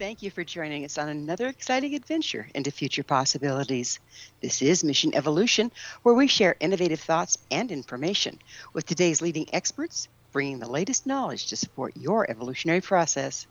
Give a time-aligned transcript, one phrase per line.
[0.00, 4.00] Thank you for joining us on another exciting adventure into future possibilities.
[4.40, 5.70] This is Mission Evolution,
[6.02, 8.38] where we share innovative thoughts and information
[8.72, 13.46] with today's leading experts, bringing the latest knowledge to support your evolutionary process.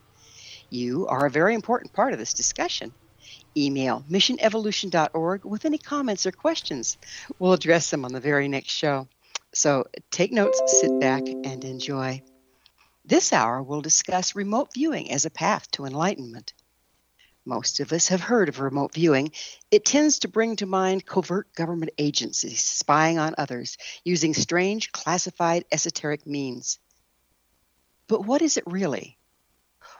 [0.70, 2.92] You are a very important part of this discussion.
[3.56, 6.98] Email missionevolution.org with any comments or questions.
[7.38, 9.06] We'll address them on the very next show.
[9.52, 12.22] So take notes, sit back, and enjoy.
[13.10, 16.52] This hour we'll discuss remote viewing as a path to enlightenment.
[17.44, 19.32] Most of us have heard of remote viewing.
[19.72, 25.64] It tends to bring to mind covert government agencies spying on others using strange, classified,
[25.72, 26.78] esoteric means.
[28.06, 29.18] But what is it really?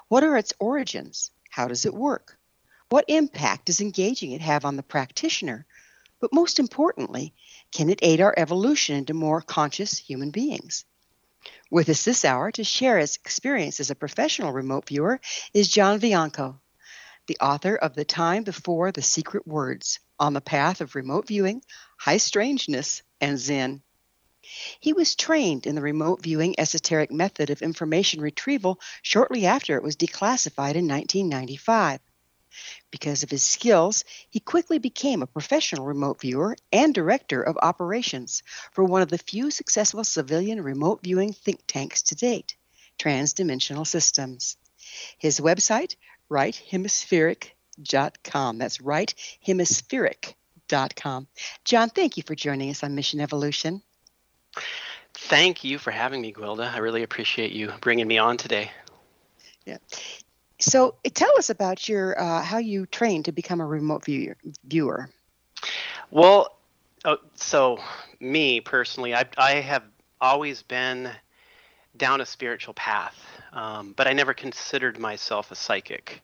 [0.07, 1.33] What are its origins?
[1.51, 2.39] How does it work?
[2.91, 5.67] What impact does engaging it have on the practitioner?
[6.21, 7.35] But most importantly,
[7.73, 10.85] can it aid our evolution into more conscious human beings?
[11.71, 15.21] With us this hour to share his experience as a professional remote viewer
[15.55, 16.59] is John Vivanco,
[17.27, 21.63] the author of The Time Before the Secret Words on the Path of Remote Viewing,
[21.97, 23.83] High Strangeness, and Zen.
[24.81, 29.83] He was trained in the remote viewing esoteric method of information retrieval shortly after it
[29.83, 32.01] was declassified in 1995.
[32.91, 38.43] Because of his skills, he quickly became a professional remote viewer and director of operations
[38.73, 42.57] for one of the few successful civilian remote viewing think tanks to date,
[42.99, 44.57] Transdimensional Systems.
[45.19, 45.97] His website,
[46.31, 48.59] righthemispheric.com.
[48.59, 51.27] That's righthemispheric.com.
[51.65, 53.83] John, thank you for joining us on Mission Evolution.
[55.15, 56.73] Thank you for having me, Gwilda.
[56.73, 58.71] I really appreciate you bringing me on today.
[59.67, 59.79] Yeah.
[60.61, 64.37] So tell us about your uh, how you trained to become a remote viewer.
[64.65, 65.11] viewer.
[66.11, 66.57] Well,
[67.05, 67.79] oh, so
[68.21, 69.85] me personally, I, I have
[70.21, 71.11] always been
[71.97, 73.17] down a spiritual path,
[73.53, 76.23] um, but I never considered myself a psychic.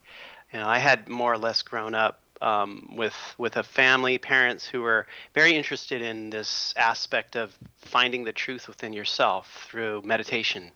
[0.53, 4.67] You know, I had more or less grown up um, with with a family, parents
[4.67, 10.71] who were very interested in this aspect of finding the truth within yourself through meditation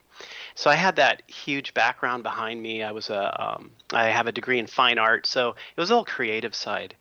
[0.54, 2.82] so I had that huge background behind me.
[2.82, 6.04] I was a um, I have a degree in fine art, so it was all
[6.04, 6.94] creative side.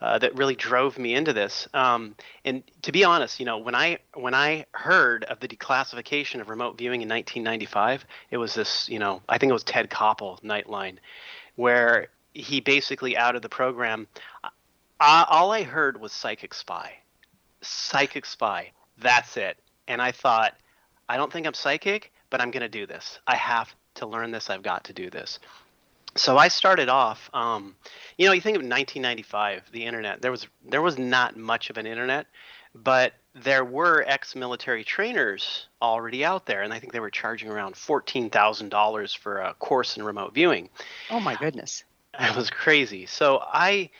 [0.00, 1.66] Uh, that really drove me into this.
[1.74, 2.14] Um,
[2.44, 6.48] and to be honest, you know, when I when I heard of the declassification of
[6.48, 10.40] remote viewing in 1995, it was this, you know, I think it was Ted Koppel
[10.42, 10.98] Nightline,
[11.56, 14.06] where he basically outed the program.
[15.00, 16.92] All I heard was psychic spy,
[17.60, 18.70] psychic spy.
[18.98, 19.56] That's it.
[19.88, 20.54] And I thought,
[21.08, 23.18] I don't think I'm psychic but I'm going to do this.
[23.26, 24.50] I have to learn this.
[24.50, 25.38] I've got to do this.
[26.16, 27.30] So I started off.
[27.32, 27.76] Um,
[28.16, 30.22] you know, you think of 1995, the internet.
[30.22, 32.26] There was there was not much of an internet,
[32.74, 37.76] but there were ex-military trainers already out there, and I think they were charging around
[37.76, 40.70] fourteen thousand dollars for a course in remote viewing.
[41.10, 41.84] Oh my goodness!
[42.18, 43.06] It was crazy.
[43.06, 43.90] So I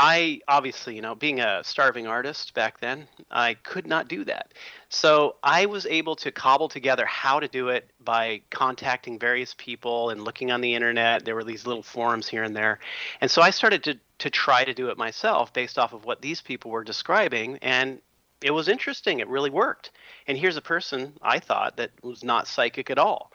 [0.00, 4.54] I obviously, you know, being a starving artist back then, I could not do that.
[4.90, 10.10] So I was able to cobble together how to do it by contacting various people
[10.10, 11.24] and looking on the internet.
[11.24, 12.78] There were these little forums here and there.
[13.20, 16.22] And so I started to, to try to do it myself based off of what
[16.22, 17.58] these people were describing.
[17.60, 18.00] And
[18.40, 19.18] it was interesting.
[19.18, 19.90] It really worked.
[20.28, 23.32] And here's a person I thought that was not psychic at all.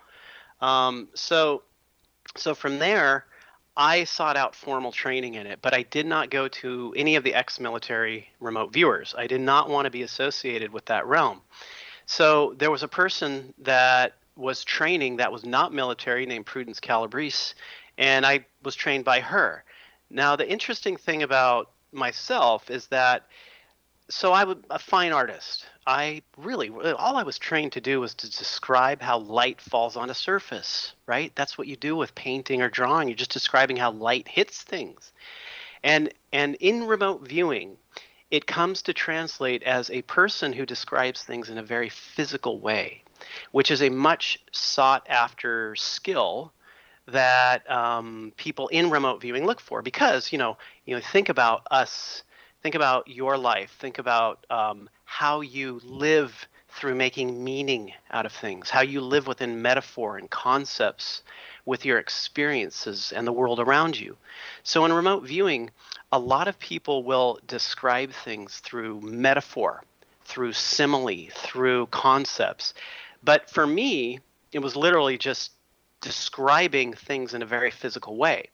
[0.61, 1.63] Um, so,
[2.37, 3.25] so from there,
[3.75, 7.23] I sought out formal training in it, but I did not go to any of
[7.23, 9.15] the ex military remote viewers.
[9.17, 11.41] I did not want to be associated with that realm.
[12.05, 17.53] So there was a person that was training that was not military named Prudence Calabrese,
[17.97, 19.63] and I was trained by her.
[20.09, 23.25] Now, the interesting thing about myself is that
[24.09, 25.65] so I was a fine artist.
[25.85, 30.09] I really all I was trained to do was to describe how light falls on
[30.09, 31.31] a surface, right?
[31.35, 33.07] That's what you do with painting or drawing.
[33.07, 35.11] You're just describing how light hits things.
[35.83, 37.77] And and in remote viewing,
[38.31, 43.03] it comes to translate as a person who describes things in a very physical way,
[43.51, 46.53] which is a much sought after skill
[47.07, 51.67] that um, people in remote viewing look for because you know you know think about
[51.69, 52.23] us
[52.61, 54.89] think about your life think about um,
[55.19, 60.29] how you live through making meaning out of things how you live within metaphor and
[60.29, 61.21] concepts
[61.65, 64.17] with your experiences and the world around you
[64.63, 65.69] so in remote viewing
[66.11, 69.83] a lot of people will describe things through metaphor
[70.25, 72.73] through simile through concepts
[73.23, 74.19] but for me
[74.51, 75.51] it was literally just
[76.03, 78.49] describing things in a very physical way.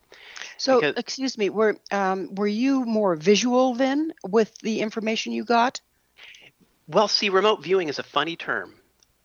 [0.58, 5.44] So, because, excuse me, were um, were you more visual then with the information you
[5.44, 5.82] got?
[6.90, 8.74] Well, see, remote viewing is a funny term.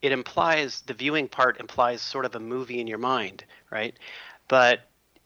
[0.02, 3.98] It implies the viewing part implies sort of a movie in your mind, right?
[4.48, 4.80] But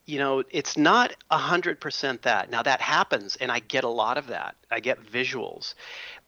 [0.06, 2.48] you know, it's not a hundred percent that.
[2.48, 4.54] Now that happens, and I get a lot of that.
[4.70, 5.74] I get visuals,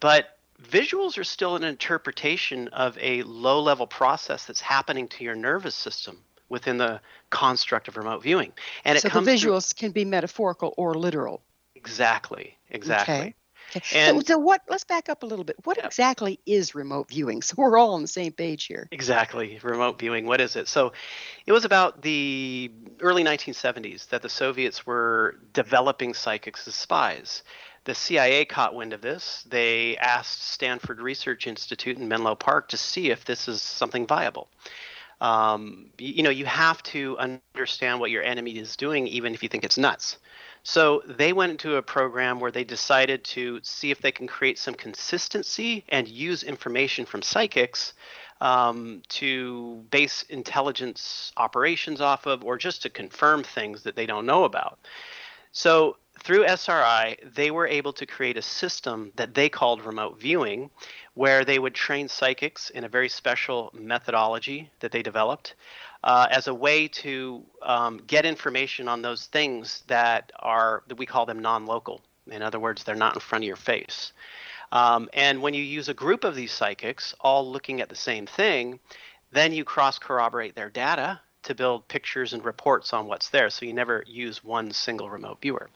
[0.01, 5.37] but visuals are still an interpretation of a low level process that's happening to your
[5.37, 6.19] nervous system
[6.49, 8.53] within the construct of remote viewing.
[8.85, 9.87] And so it comes the visuals through...
[9.87, 11.41] can be metaphorical or literal.
[11.77, 12.57] Exactly.
[12.71, 13.15] Exactly.
[13.15, 13.35] Okay.
[13.77, 14.07] Okay.
[14.07, 14.63] So, so what?
[14.69, 15.57] Let's back up a little bit.
[15.65, 17.43] What exactly is remote viewing?
[17.51, 18.87] So we're all on the same page here.
[18.93, 20.27] Exactly, remote viewing.
[20.27, 20.69] What is it?
[20.69, 20.93] So,
[21.47, 22.71] it was about the
[23.01, 27.43] early 1970s that the Soviets were developing psychics as spies.
[27.85, 29.45] The CIA caught wind of this.
[29.49, 34.49] They asked Stanford Research Institute in Menlo Park to see if this is something viable
[35.21, 39.49] um, you know, you have to understand what your enemy is doing, even if you
[39.49, 40.17] think it's nuts.
[40.63, 44.59] So they went into a program where they decided to see if they can create
[44.59, 47.95] some consistency and use information from psychics
[48.41, 54.27] um, to base intelligence operations off of, or just to confirm things that they don't
[54.27, 54.79] know about.
[55.53, 60.71] So through SRI, they were able to create a system that they called remote viewing,
[61.15, 65.55] where they would train psychics in a very special methodology that they developed
[66.05, 71.07] uh, as a way to um, get information on those things that are that we
[71.07, 72.01] call them non-local.
[72.31, 74.13] In other words, they're not in front of your face.
[74.73, 78.27] Um, and when you use a group of these psychics, all looking at the same
[78.27, 78.79] thing,
[79.33, 83.49] then you cross corroborate their data to build pictures and reports on what's there.
[83.51, 85.71] So you never use one single remote viewer.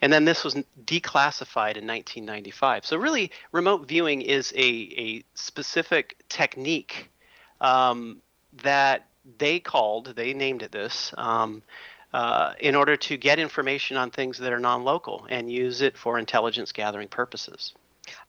[0.00, 0.54] And then this was
[0.84, 2.86] declassified in 1995.
[2.86, 7.10] So really, remote viewing is a, a specific technique
[7.60, 8.22] um,
[8.62, 9.06] that
[9.38, 11.62] they called, they named it this, um,
[12.12, 16.18] uh, in order to get information on things that are non-local and use it for
[16.18, 17.72] intelligence gathering purposes.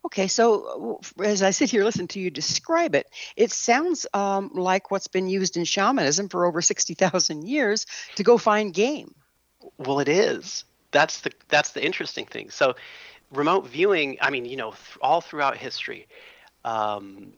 [0.06, 4.92] Okay, so as I sit here listening to you describe it, it sounds um, like
[4.92, 7.86] what's been used in shamanism for over 60,000 years
[8.16, 9.16] to go find game.
[9.78, 10.66] Well, it is.
[10.92, 12.52] That's the that's the interesting thing.
[12.52, 12.76] So,
[13.32, 14.18] remote viewing.
[14.22, 16.08] I mean, you know, th- all throughout history,
[16.66, 17.34] um,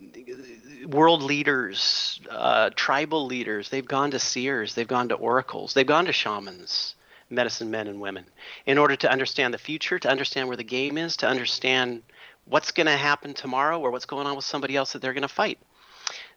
[0.87, 6.05] world leaders, uh, tribal leaders, they've gone to seers, they've gone to oracles, they've gone
[6.05, 6.95] to shamans,
[7.29, 8.25] medicine men and women,
[8.65, 12.03] in order to understand the future, to understand where the game is, to understand
[12.45, 15.23] what's going to happen tomorrow or what's going on with somebody else that they're going
[15.23, 15.57] to fight.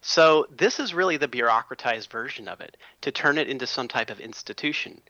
[0.01, 4.09] So this is really the bureaucratized version of it to turn it into some type
[4.09, 5.01] of institution.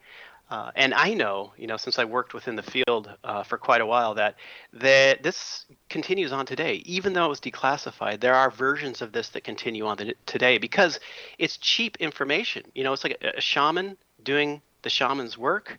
[0.49, 3.81] Uh, and I know, you know, since I worked within the field uh, for quite
[3.81, 4.35] a while, that
[4.73, 6.75] that this continues on today.
[6.85, 10.57] Even though it was declassified, there are versions of this that continue on the, today
[10.57, 10.99] because
[11.37, 12.63] it's cheap information.
[12.73, 15.77] You know, it's like a, a shaman doing the shaman's work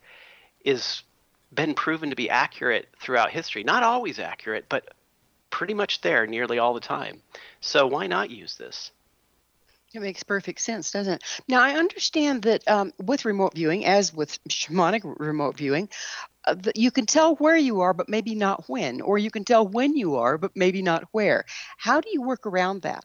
[0.64, 1.02] is
[1.52, 3.64] been proven to be accurate throughout history.
[3.64, 4.94] Not always accurate, but
[5.50, 7.22] pretty much there nearly all the time.
[7.60, 8.92] So why not use this?
[9.92, 11.22] It makes perfect sense, doesn't it?
[11.48, 15.88] Now, I understand that um, with remote viewing, as with shamanic remote viewing,
[16.44, 19.66] uh, you can tell where you are, but maybe not when, or you can tell
[19.66, 21.44] when you are, but maybe not where.
[21.76, 23.04] How do you work around that?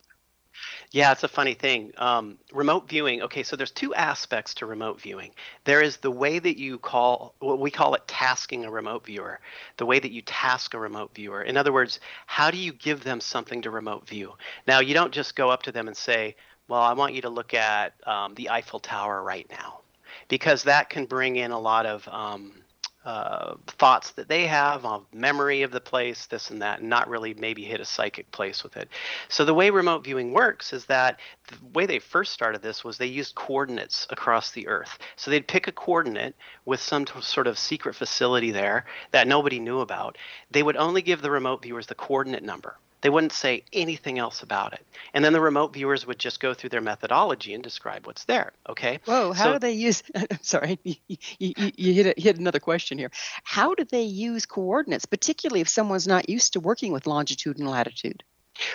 [0.92, 1.92] Yeah, it's a funny thing.
[1.98, 3.24] Um, remote viewing.
[3.24, 5.32] Okay, so there's two aspects to remote viewing.
[5.64, 9.40] There is the way that you call what we call it tasking a remote viewer.
[9.78, 11.42] The way that you task a remote viewer.
[11.42, 14.34] In other words, how do you give them something to remote view?
[14.68, 16.36] Now, you don't just go up to them and say,
[16.68, 19.82] "Well, I want you to look at um, the Eiffel Tower right now,"
[20.28, 22.64] because that can bring in a lot of um,
[23.06, 27.08] uh, thoughts that they have of memory of the place, this and that, and not
[27.08, 28.90] really maybe hit a psychic place with it.
[29.30, 32.98] So the way remote viewing works is that the way they first started this was
[32.98, 34.98] they used coordinates across the earth.
[35.18, 39.60] So they'd pick a coordinate with some t- sort of secret facility there that nobody
[39.60, 40.18] knew about.
[40.50, 44.42] They would only give the remote viewers the coordinate number They wouldn't say anything else
[44.42, 44.84] about it.
[45.14, 48.52] And then the remote viewers would just go through their methodology and describe what's there.
[48.68, 49.00] Okay.
[49.06, 50.02] Whoa, how so, do they use?
[50.42, 50.96] sorry, you,
[51.38, 53.12] you, you hit, a, hit another question here.
[53.44, 57.70] How do they use coordinates, particularly if someone's not used to working with longitude and
[57.70, 58.24] latitude?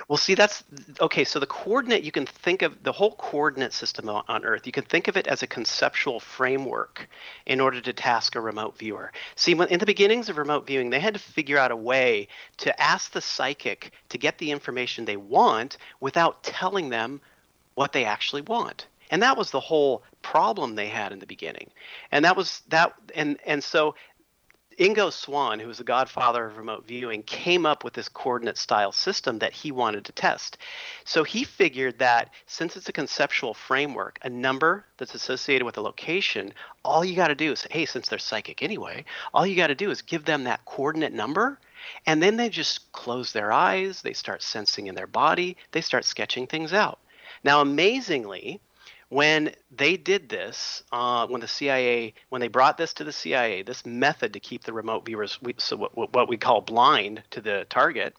[0.08, 0.62] Well, see, that's
[1.00, 1.24] okay.
[1.24, 4.84] So the coordinate, you can think of the whole coordinate system on Earth, you can
[4.84, 7.08] think of it as a conceptual framework
[7.46, 9.12] in order to task a remote viewer.
[9.36, 12.28] See, when, in the beginnings of remote viewing, they had to figure out a way
[12.58, 17.20] to ask the psychic to get the information they want without telling them
[17.74, 18.86] what they actually want.
[19.10, 21.70] And that was the whole problem they had in the beginning.
[22.12, 23.94] And that was that and and so
[24.80, 28.92] Ingo Swann, who was the godfather of remote viewing, came up with this coordinate style
[28.92, 30.56] system that he wanted to test.
[31.04, 35.82] So he figured that since it's a conceptual framework, a number that's associated with a
[35.82, 39.66] location, all you got to do is, hey, since they're psychic anyway, all you got
[39.66, 41.58] to do is give them that coordinate number.
[42.06, 46.06] And then they just close their eyes, they start sensing in their body, they start
[46.06, 47.00] sketching things out.
[47.44, 48.62] Now, amazingly,
[49.10, 53.62] when they did this, uh, when the CIA, when they brought this to the CIA,
[53.62, 57.66] this method to keep the remote viewers, so what, what we call blind to the
[57.68, 58.14] target,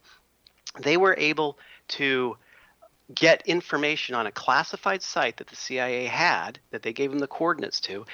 [0.80, 1.58] they were able
[1.88, 2.38] to
[3.16, 7.28] get information on a classified site that the CIA had, that they gave them the
[7.28, 8.06] coordinates to,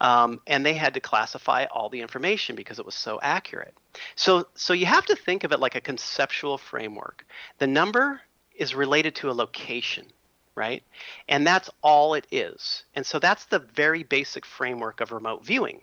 [0.00, 3.74] um, and they had to classify all the information because it was so accurate.
[4.14, 7.26] So, so you have to think of it like a conceptual framework.
[7.58, 8.20] The number
[8.54, 10.06] is related to a location
[10.54, 10.82] right?
[11.28, 12.84] And that's all it is.
[12.94, 15.80] And so that's the very basic framework of remote viewing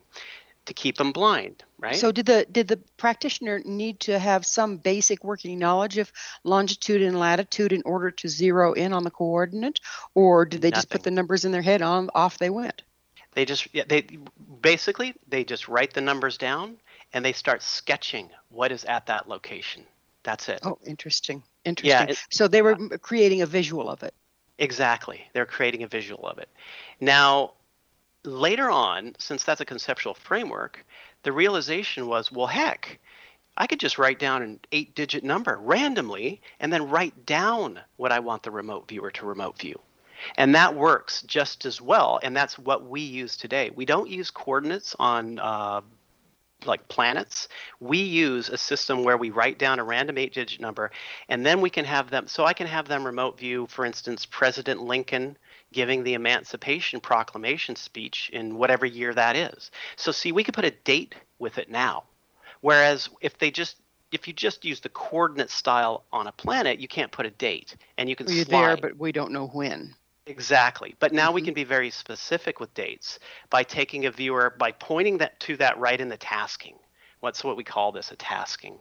[0.66, 1.96] to keep them blind, right?
[1.96, 6.12] So did the did the practitioner need to have some basic working knowledge of
[6.44, 9.80] longitude and latitude in order to zero in on the coordinate
[10.14, 10.78] or did they Nothing.
[10.78, 12.84] just put the numbers in their head on off they went?
[13.34, 14.06] They just yeah, they
[14.62, 16.78] basically they just write the numbers down
[17.14, 19.86] and they start sketching what is at that location.
[20.24, 20.60] That's it.
[20.64, 21.42] Oh, interesting.
[21.66, 22.10] Interesting.
[22.10, 24.14] Yeah, so they were creating a visual of it.
[24.60, 25.24] Exactly.
[25.34, 26.50] They're creating a visual of it.
[27.00, 27.54] Now,
[28.24, 30.86] later on, since that's a conceptual framework,
[31.24, 33.00] the realization was well, heck,
[33.58, 38.12] I could just write down an eight digit number randomly and then write down what
[38.12, 39.80] I want the remote viewer to remote view.
[40.38, 42.20] And that works just as well.
[42.22, 43.72] And that's what we use today.
[43.74, 45.82] We don't use coordinates on uh,
[46.66, 47.48] like planets,
[47.80, 50.92] we use a system where we write down a random eight digit number
[51.30, 54.26] and then we can have them so I can have them remote view, for instance,
[54.26, 55.38] President Lincoln
[55.72, 59.72] giving the Emancipation Proclamation speech in whatever year that is.
[59.96, 62.04] So see, we could put a date with it now.
[62.62, 63.78] Whereas if they just
[64.12, 67.76] if you just use the coordinate style on a planet, you can't put a date,
[67.98, 68.28] and you can.
[68.28, 68.68] You're slide.
[68.68, 69.94] there, but we don't know when.
[70.30, 70.96] Exactly.
[71.00, 71.36] But now mm-hmm.
[71.36, 73.18] we can be very specific with dates
[73.50, 76.76] by taking a viewer by pointing that to that right in the tasking.
[77.20, 78.80] What's what we call this a tasking,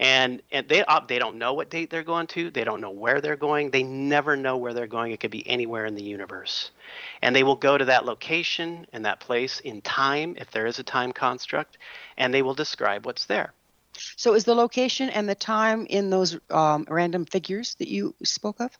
[0.00, 2.50] and and they uh, they don't know what date they're going to.
[2.50, 3.70] They don't know where they're going.
[3.70, 5.12] They never know where they're going.
[5.12, 6.72] It could be anywhere in the universe,
[7.22, 10.80] and they will go to that location and that place in time if there is
[10.80, 11.78] a time construct,
[12.16, 13.52] and they will describe what's there.
[14.16, 18.58] So is the location and the time in those um, random figures that you spoke
[18.58, 18.76] of?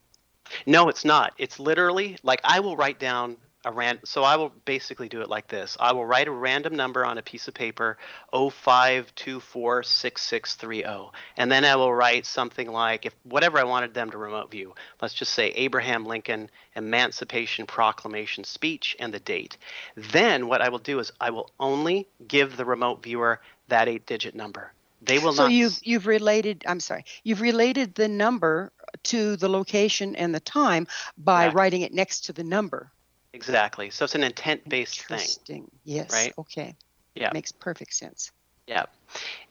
[0.66, 1.32] No, it's not.
[1.38, 3.36] It's literally like I will write down
[3.66, 3.98] a ran.
[4.04, 5.76] So I will basically do it like this.
[5.80, 7.98] I will write a random number on a piece of paper,
[8.32, 14.52] 05246630, and then I will write something like if whatever I wanted them to remote
[14.52, 14.76] view.
[15.02, 19.56] Let's just say Abraham Lincoln Emancipation Proclamation speech and the date.
[19.96, 24.36] Then what I will do is I will only give the remote viewer that eight-digit
[24.36, 24.72] number.
[25.02, 25.48] They will so not.
[25.48, 26.62] So you've you've related.
[26.66, 27.04] I'm sorry.
[27.22, 28.72] You've related the number
[29.04, 30.86] to the location and the time
[31.18, 32.90] by writing it next to the number.
[33.32, 33.90] Exactly.
[33.90, 35.18] So it's an intent-based thing.
[35.18, 35.70] Interesting.
[35.84, 36.12] Yes.
[36.12, 36.32] Right.
[36.38, 36.76] Okay.
[37.14, 37.30] Yeah.
[37.32, 38.32] Makes perfect sense.
[38.66, 38.86] Yeah.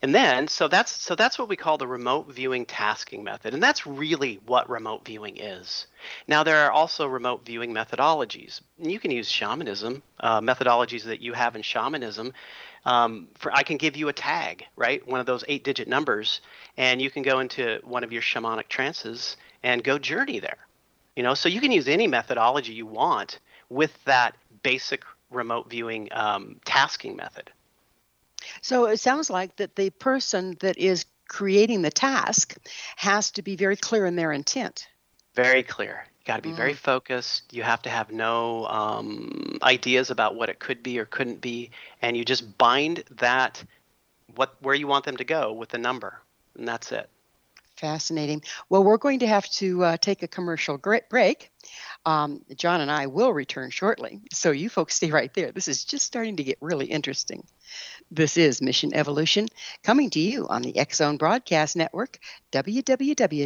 [0.02, 3.54] And then so that's so that's what we call the remote viewing tasking method.
[3.54, 5.88] And that's really what remote viewing is.
[6.28, 8.62] Now there are also remote viewing methodologies.
[8.78, 12.34] You can use shamanism, uh, methodologies that you have in shamanism
[12.86, 15.06] um, for I can give you a tag, right?
[15.08, 16.42] One of those eight digit numbers,
[16.78, 20.58] and you can go into one of your shamanic trances and go journey there.
[21.16, 26.10] You know, so you can use any methodology you want with that basic remote viewing
[26.12, 27.52] um, tasking method.
[28.62, 32.56] So it sounds like that the person that is creating the task
[32.96, 34.88] has to be very clear in their intent.
[35.34, 36.58] Very clear You got to be mm.
[36.58, 37.54] very focused.
[37.54, 41.72] You have to have no um, ideas about what it could be or couldn't be,
[42.02, 43.64] and you just bind that
[44.36, 46.22] what where you want them to go with the number,
[46.58, 47.10] and that's it.
[47.78, 48.42] Fascinating.
[48.70, 51.52] Well, we're going to have to uh, take a commercial break.
[52.06, 55.52] Um, John and I will return shortly, so you folks stay right there.
[55.52, 57.46] This is just starting to get really interesting.
[58.12, 59.48] This is Mission Evolution
[59.84, 62.20] coming to you on the Zone Broadcast Network,
[62.52, 63.46] www.xzbn.net.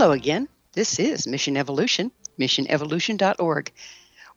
[0.00, 0.48] Hello again.
[0.72, 3.70] This is Mission Evolution, missionevolution.org.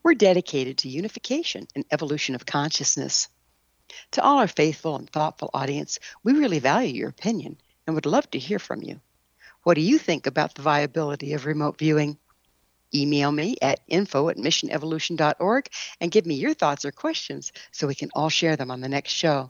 [0.04, 3.30] We're dedicated to unification and evolution of consciousness.
[4.12, 8.30] To all our faithful and thoughtful audience, we really value your opinion and would love
[8.32, 9.00] to hear from you.
[9.64, 12.18] What do you think about the viability of remote viewing?
[12.94, 15.70] Email me at info at missionevolution.org
[16.02, 18.90] and give me your thoughts or questions so we can all share them on the
[18.90, 19.50] next show.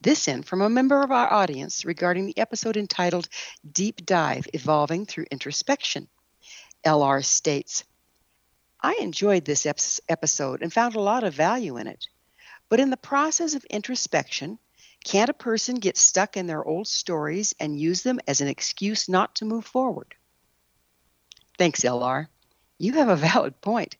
[0.00, 3.28] This in from a member of our audience regarding the episode entitled
[3.70, 6.06] Deep Dive Evolving Through Introspection.
[6.84, 7.82] LR states,
[8.80, 12.06] I enjoyed this ep- episode and found a lot of value in it.
[12.68, 14.60] But in the process of introspection,
[15.04, 19.08] can't a person get stuck in their old stories and use them as an excuse
[19.08, 20.14] not to move forward?
[21.58, 22.28] Thanks, LR.
[22.78, 23.96] You have a valid point.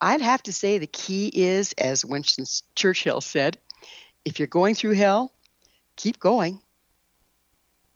[0.00, 2.44] I'd have to say the key is, as Winston
[2.76, 3.58] Churchill said,
[4.24, 5.32] if you're going through hell,
[5.96, 6.60] keep going.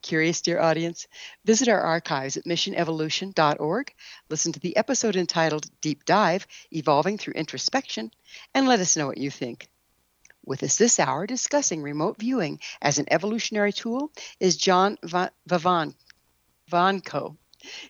[0.03, 1.07] Curious, dear audience?
[1.45, 3.95] Visit our archives at missionevolution.org,
[4.29, 8.11] listen to the episode entitled Deep Dive Evolving Through Introspection,
[8.53, 9.69] and let us know what you think.
[10.45, 14.11] With us this hour discussing remote viewing as an evolutionary tool
[14.41, 15.95] is John Va- Vavan,
[16.69, 17.37] Vanko.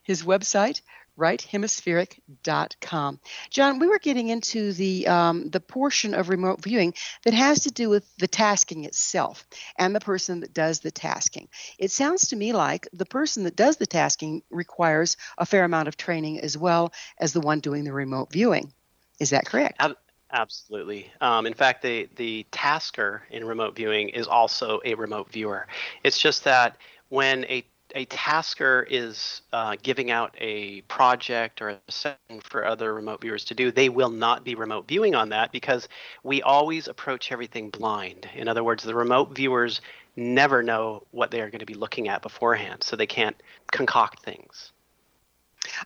[0.03, 0.83] His website,
[1.19, 3.21] righthemispheric.com.
[3.51, 6.95] John, we were getting into the um, the portion of remote viewing
[7.25, 9.47] that has to do with the tasking itself
[9.79, 11.49] and the person that does the tasking.
[11.79, 15.89] It sounds to me like the person that does the tasking requires a fair amount
[15.89, 18.73] of training as well as the one doing the remote viewing.
[19.21, 19.77] Is that correct?
[19.79, 19.97] Ab-
[20.33, 21.13] Absolutely.
[21.21, 25.67] Um, in fact, the the tasker in remote viewing is also a remote viewer.
[26.05, 26.79] It's just that
[27.11, 32.95] when a a tasker is uh, giving out a project or a setting for other
[32.95, 35.89] remote viewers to do, they will not be remote viewing on that because
[36.23, 38.29] we always approach everything blind.
[38.35, 39.81] In other words, the remote viewers
[40.17, 43.37] never know what they are going to be looking at beforehand, so they can't
[43.71, 44.73] concoct things.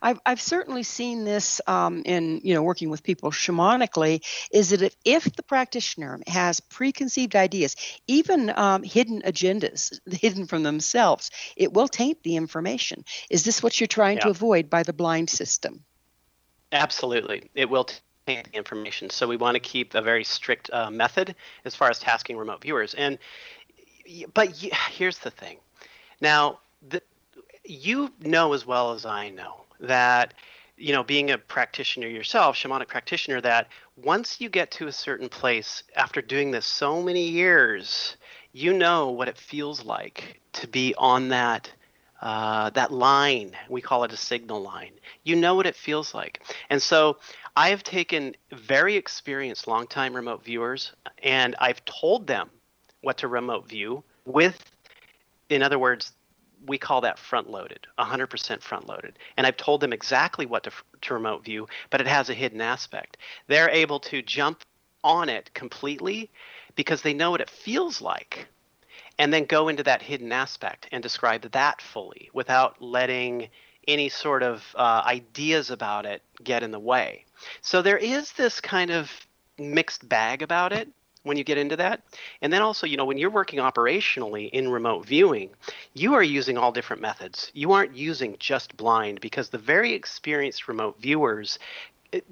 [0.01, 4.83] I've, I've certainly seen this um, in you know working with people shamanically is that
[4.83, 11.73] if, if the practitioner has preconceived ideas even um, hidden agendas hidden from themselves it
[11.73, 15.85] will taint the information is this what you're trying to avoid by the blind system
[16.73, 17.51] Absolutely.
[17.55, 17.89] It will
[18.27, 19.11] taint the information.
[19.11, 21.35] So we want to keep a very strict uh, method
[21.65, 22.95] as far as tasking remote viewers.
[22.95, 23.19] And
[24.35, 25.59] but y- here's the thing.
[26.21, 27.03] Now, the,
[27.65, 30.35] you know as well as I know that
[30.77, 35.29] you know being a practitioner yourself, shamanic practitioner that once you get to a certain
[35.29, 38.17] place after doing this so many years,
[38.53, 41.71] you know what it feels like to be on that
[42.21, 43.53] uh, that line.
[43.69, 44.93] We call it a signal line.
[45.25, 46.43] You know what it feels like.
[46.71, 47.19] And so
[47.57, 52.51] I have taken very experienced, long-time remote viewers, and I've told them
[53.03, 54.59] what to remote view with,
[55.49, 56.13] in other words,
[56.67, 59.19] we call that front loaded, 100% front loaded.
[59.37, 60.71] And I've told them exactly what to,
[61.03, 63.19] to remote view, but it has a hidden aspect.
[63.47, 64.63] They're able to jump
[65.05, 66.31] on it completely
[66.75, 68.49] because they know what it feels like
[69.19, 73.49] and then go into that hidden aspect and describe that fully without letting
[73.89, 77.25] any sort of uh, ideas about it get in the way.
[77.61, 79.11] So there is this kind of
[79.59, 80.89] mixed bag about it
[81.27, 82.03] when you get into that.
[82.41, 85.51] And then also, you know, when you're working operationally in remote viewing,
[85.95, 87.51] you are using all different methods.
[87.55, 91.59] You aren't using just blind because the very experienced remote viewers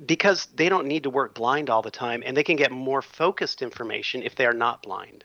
[0.06, 3.02] because they don't need to work blind all the time and they can get more
[3.02, 5.24] focused information if they are not blind.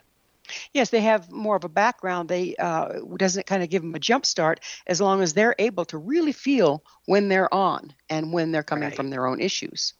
[0.73, 2.27] Yes, they have more of a background.
[2.27, 5.85] They uh, doesn't kind of give them a jump start as long as they're able
[5.85, 8.95] to really feel when they're on and when they're coming Right.
[8.95, 9.93] from their own issues.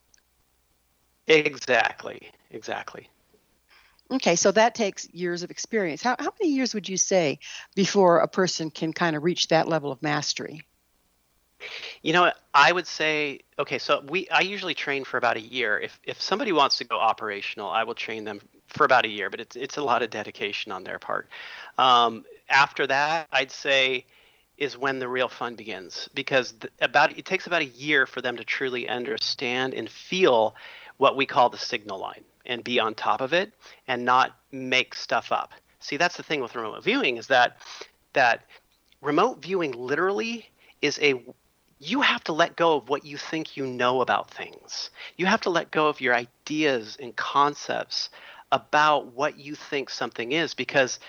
[1.27, 2.31] Exactly.
[2.51, 3.09] Exactly.
[4.11, 6.01] Okay, so that takes years of experience.
[6.01, 7.39] How, how many years would you say
[7.75, 10.63] before a person can kind of reach that level of mastery?
[12.01, 13.77] You know, I would say okay.
[13.77, 15.77] So we I usually train for about a year.
[15.77, 19.29] If if somebody wants to go operational, I will train them for about a year.
[19.29, 21.27] But it's it's a lot of dedication on their part.
[21.77, 24.05] Um, after that, I'd say
[24.57, 28.21] is when the real fun begins because th- about it takes about a year for
[28.21, 30.55] them to truly understand and feel
[30.97, 33.53] what we call the signal line and be on top of it
[33.87, 35.53] and not make stuff up.
[35.79, 37.57] See, that's the thing with remote viewing is that
[38.11, 38.45] that
[39.01, 40.49] remote viewing literally
[40.81, 41.23] is a
[41.81, 44.89] you have to let go of what you think you know about things.
[45.15, 48.09] You have to let go of your ideas and concepts
[48.51, 50.99] about what you think something is because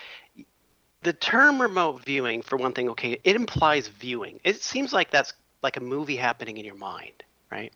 [1.03, 5.33] the term remote viewing for one thing okay it implies viewing it seems like that's
[5.63, 7.73] like a movie happening in your mind right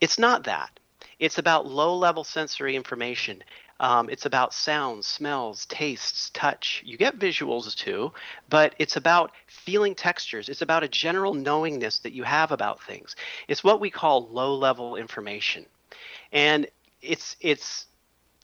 [0.00, 0.80] it's not that
[1.18, 3.42] it's about low level sensory information.
[3.80, 6.82] Um, it's about sounds smells tastes touch.
[6.84, 8.12] You get visuals too
[8.50, 10.48] but it's about feeling textures.
[10.48, 13.16] It's about a general knowingness that you have about things.
[13.46, 15.66] It's what we call low level information.
[16.32, 16.66] And
[17.02, 17.86] it's it's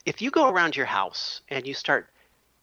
[0.06, 2.08] if you go around your house and you start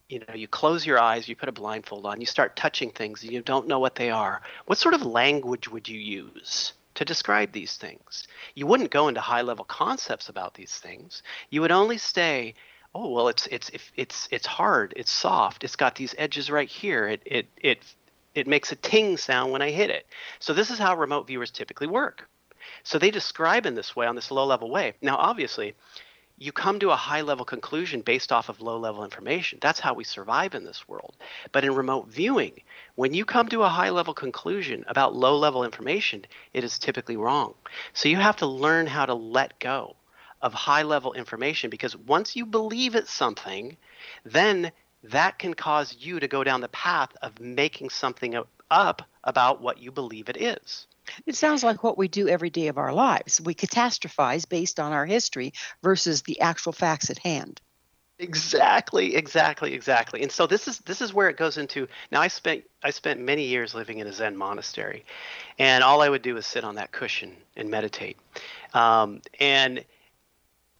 [0.08, 3.24] you know you close your eyes you put a blindfold on you start touching things
[3.24, 7.06] and you don't know what they are what sort of language would you use to
[7.06, 8.28] describe these things.
[8.56, 11.24] You wouldn't go into high level concepts about these things.
[11.50, 12.56] You would only say
[12.94, 17.08] oh well it's it's it's it's hard it's soft it's got these edges right here.
[17.08, 17.96] It it it
[18.34, 20.08] it makes a ting sound when i hit it.
[20.40, 22.30] So this is how remote viewers typically work.
[22.84, 24.94] So they describe in this way on this low level way.
[25.02, 25.76] Now obviously
[26.42, 29.60] you come to a high level conclusion based off of low level information.
[29.62, 31.16] That's how we survive in this world.
[31.52, 32.62] But in remote viewing,
[32.96, 37.16] when you come to a high level conclusion about low level information, it is typically
[37.16, 37.54] wrong.
[37.94, 39.96] So you have to learn how to let go
[40.42, 43.78] of high level information because once you believe it's something,
[44.26, 44.72] then
[45.04, 48.36] that can cause you to go down the path of making something
[48.72, 50.88] up about what you believe it is.
[51.26, 53.42] It sounds like what we do every day of our lives.
[53.42, 57.62] We catastrophize based on our history versus the actual facts at hand.
[58.20, 60.22] Exactly, exactly, exactly.
[60.22, 61.88] And so this is this is where it goes into.
[62.12, 65.06] Now I spent I spent many years living in a Zen monastery,
[65.58, 68.18] and all I would do was sit on that cushion and meditate.
[68.76, 69.84] Um, and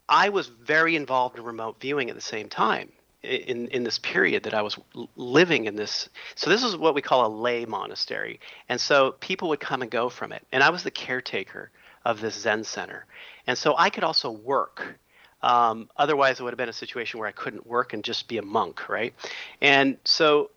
[0.08, 4.44] I was very involved in remote viewing at the same time in in this period
[4.44, 4.78] that I was
[5.16, 6.08] living in this.
[6.34, 9.90] So this is what we call a lay monastery, and so people would come and
[9.90, 11.70] go from it, and I was the caretaker
[12.04, 13.06] of this Zen center,
[13.46, 14.98] and so I could also work.
[15.42, 18.38] Um, otherwise, it would have been a situation where I couldn't work and just be
[18.38, 19.12] a monk, right?
[19.60, 20.50] And so,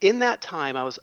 [0.00, 0.98] in that time, I was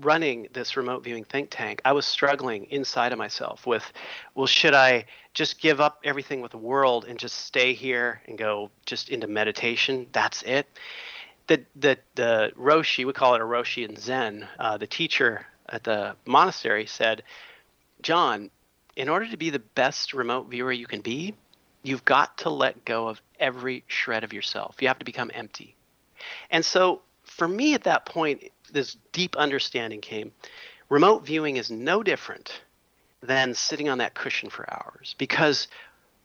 [0.00, 1.80] running this remote viewing think tank.
[1.84, 3.92] I was struggling inside of myself with,
[4.34, 8.38] well, should I just give up everything with the world and just stay here and
[8.38, 10.06] go just into meditation?
[10.12, 10.66] That's it.
[11.46, 14.46] The the the Roshi, we call it a Roshi in Zen.
[14.58, 17.22] Uh, the teacher at the monastery said,
[18.02, 18.50] John,
[18.96, 21.34] in order to be the best remote viewer you can be,
[21.82, 24.76] you've got to let go of every shred of yourself.
[24.80, 25.74] You have to become empty.
[26.50, 30.32] And so for me at that point, this deep understanding came.
[30.88, 32.62] Remote viewing is no different
[33.22, 35.68] than sitting on that cushion for hours because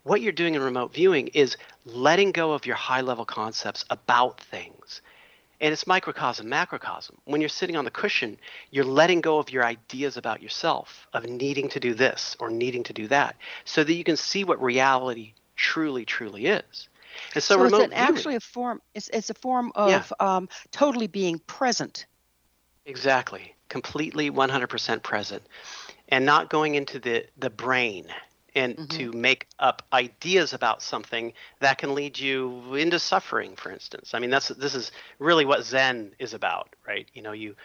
[0.04, 4.40] what you're doing in remote viewing is letting go of your high level concepts about
[4.40, 5.02] things.
[5.62, 7.16] And it's microcosm, macrocosm.
[7.24, 8.38] When you're sitting on the cushion,
[8.72, 12.84] you're letting go of your ideas about yourself, of needing to do this or needing
[12.84, 16.90] to do that, so that you can see what reality truly, truly is.
[17.34, 18.82] And so, So, remote it's actually a form.
[18.94, 20.04] It's it's a form of Yeah.
[20.20, 22.06] um, totally being present.
[22.86, 23.56] Exactly.
[23.70, 25.44] Completely 100% present
[26.10, 28.08] and not going into the, the brain
[28.56, 29.22] and to mm-hmm.
[29.22, 34.12] make up ideas about something that can lead you into suffering for instance.
[34.14, 37.08] I mean that's this is really what zen is about, right?
[37.14, 37.56] You know, you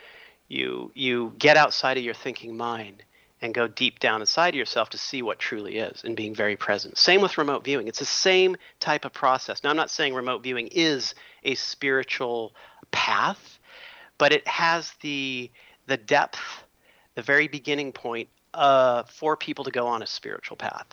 [0.49, 3.03] you you get outside of your thinking mind
[3.41, 6.57] and go deep down inside of yourself to see what truly is and being very
[6.57, 6.99] present.
[6.99, 7.87] Same with remote viewing.
[7.87, 9.63] It's the same type of process.
[9.63, 12.55] Now I'm not saying remote viewing is a spiritual
[12.91, 13.58] path,
[14.19, 15.51] but it has the
[15.87, 16.39] the depth,
[17.15, 20.87] the very beginning point uh, for people to go on a spiritual path.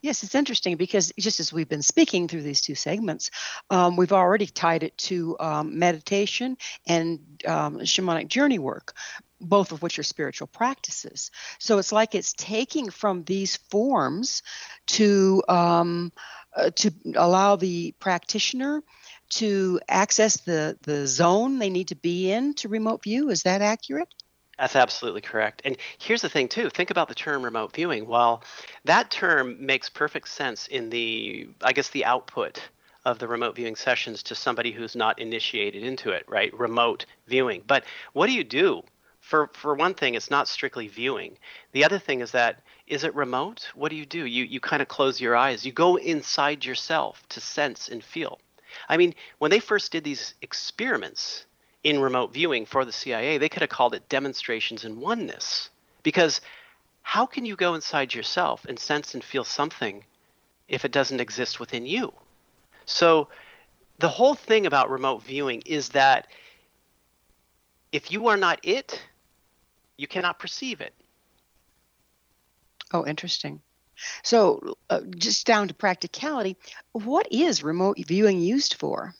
[0.00, 3.30] Yes, it's interesting because just as we've been speaking through these two segments,
[3.70, 8.92] um, we've already tied it to um, meditation and um, shamanic journey work,
[9.40, 11.30] both of which are spiritual practices.
[11.58, 14.42] So it's like it's taking from these forms
[14.88, 16.12] to um,
[16.54, 18.82] uh, to allow the practitioner
[19.30, 23.30] to access the, the zone they need to be in to remote view.
[23.30, 24.08] Is that accurate?
[24.58, 25.62] That's absolutely correct.
[25.64, 26.70] And here's the thing, too.
[26.70, 28.06] Think about the term remote viewing.
[28.06, 28.44] Well,
[28.84, 32.60] that term makes perfect sense in the, I guess, the output
[33.04, 36.56] of the remote viewing sessions to somebody who's not initiated into it, right?
[36.58, 37.62] Remote viewing.
[37.66, 38.82] But what do you do?
[39.20, 41.38] For, for one thing, it's not strictly viewing.
[41.72, 43.70] The other thing is that is it remote?
[43.74, 44.26] What do you do?
[44.26, 45.64] You you kind of close your eyes.
[45.64, 48.38] You go inside yourself to sense and feel.
[48.88, 51.46] I mean, when they first did these experiments
[51.82, 55.70] in remote viewing for the CIA, they could have called it demonstrations in oneness.
[56.02, 56.40] Because
[57.02, 60.04] how can you go inside yourself and sense and feel something
[60.68, 62.12] if it doesn't exist within you?
[62.86, 63.28] So
[63.98, 66.26] the whole thing about remote viewing is that
[67.92, 69.00] if you are not it,
[69.96, 70.94] you cannot perceive it.
[72.92, 73.60] Oh, interesting.
[74.22, 76.56] So, uh, just down to practicality,
[76.92, 79.14] what is remote viewing used for?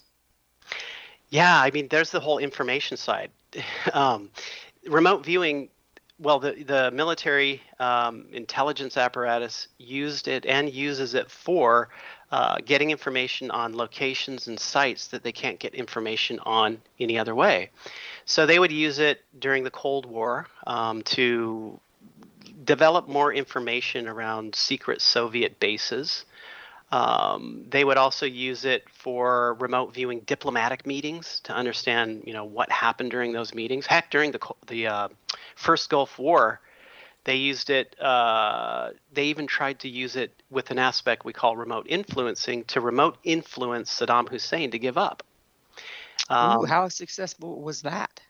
[1.31, 3.31] Yeah, I mean, there's the whole information side.
[3.93, 4.31] Um,
[4.89, 5.69] remote viewing,
[6.19, 11.91] well, the, the military um, intelligence apparatus used it and uses it for
[12.33, 17.35] uh, getting information on locations and sites that they can't get information on any other
[17.35, 17.71] way.
[18.25, 21.79] So they would use it during the Cold War um, to
[22.65, 26.25] develop more information around secret Soviet bases.
[26.93, 32.45] Um, they would also use it for remote viewing diplomatic meetings to understand, you know,
[32.45, 33.87] what happened during those meetings.
[33.87, 35.09] Heck, during the the uh,
[35.57, 36.61] first Gulf War,
[37.25, 37.99] they used it.
[38.01, 42.81] Uh, they even tried to use it with an aspect we call remote influencing to
[42.81, 45.23] remote influence Saddam Hussein to give up.
[46.31, 48.21] Um, Ooh, how successful was that?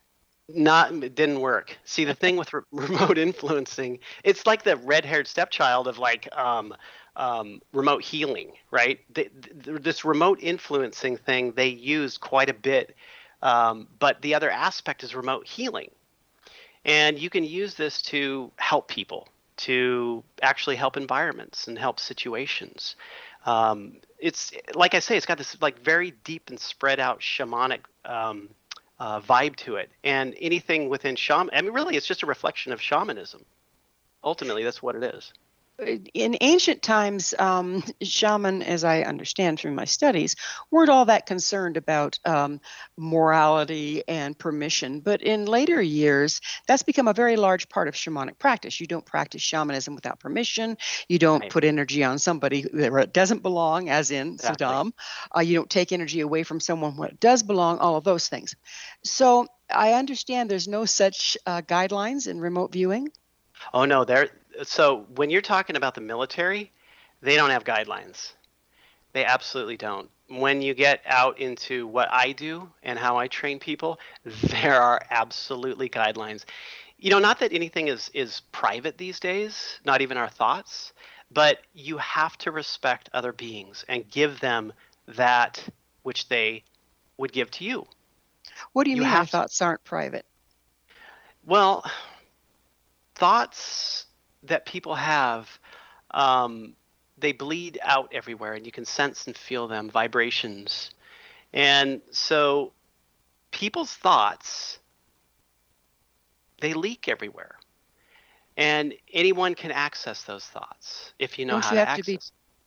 [0.48, 1.76] Not it didn't work.
[1.84, 6.74] See the thing with re- remote influencing it's like the red-haired stepchild of like um,
[7.16, 9.00] um, remote healing right?
[9.14, 9.30] The,
[9.62, 12.96] the, this remote influencing thing they used quite a bit
[13.44, 15.90] um, but the other aspect is remote healing.
[16.84, 22.96] And you can use this to help people to actually help environments and help situations.
[23.46, 27.80] Um, it's like i say it's got this like very deep and spread out shamanic
[28.06, 28.48] um,
[28.98, 29.90] uh, vibe to it.
[30.02, 33.44] And anything within shaman, I mean, really, it's just a reflection of shamanism.
[34.22, 35.32] Ultimately, that's what it is
[35.78, 40.36] in ancient times, um, shaman, as I understand from my studies,
[40.70, 42.60] weren't all that concerned about um,
[42.96, 45.00] morality and permission.
[45.00, 48.80] But in later years, that's become a very large part of shamanic practice.
[48.80, 50.76] You don't practice shamanism without permission.
[51.08, 51.50] You don't right.
[51.50, 54.66] put energy on somebody that doesn't belong, as in exactly.
[54.66, 54.92] Saddam.
[55.36, 57.78] Uh, you don't take energy away from someone when it does belong.
[57.78, 58.54] All of those things.
[59.02, 63.08] So I understand there's no such uh, guidelines in remote viewing.
[63.72, 64.30] Oh no, there
[64.62, 66.72] so when you're talking about the military,
[67.20, 68.32] they don't have guidelines.
[69.12, 70.10] They absolutely don't.
[70.28, 75.00] When you get out into what I do and how I train people, there are
[75.10, 76.44] absolutely guidelines.
[76.98, 80.92] You know, not that anything is is private these days, not even our thoughts,
[81.30, 84.72] but you have to respect other beings and give them
[85.08, 85.62] that
[86.02, 86.62] which they
[87.16, 87.86] would give to you.
[88.72, 90.24] What do you, you mean our thoughts aren't private?
[91.44, 91.84] Well,
[93.14, 94.06] thoughts
[94.44, 95.48] that people have,
[96.10, 96.74] um,
[97.18, 100.90] they bleed out everywhere, and you can sense and feel them vibrations.
[101.52, 102.72] And so,
[103.50, 104.78] people's thoughts
[106.60, 107.56] they leak everywhere,
[108.56, 112.06] and anyone can access those thoughts if you know Don't how you to have access.
[112.06, 112.12] To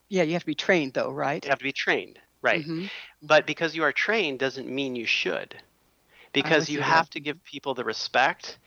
[0.10, 1.44] be, yeah, you have to be trained, though, right?
[1.44, 2.62] You have to be trained, right?
[2.62, 2.86] Mm-hmm.
[3.22, 5.56] But because you are trained doesn't mean you should,
[6.34, 8.58] because you have to give people the respect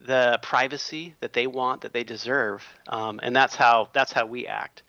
[0.00, 4.46] the privacy that they want, that they deserve, um, and that's how that's how we
[4.46, 4.82] act.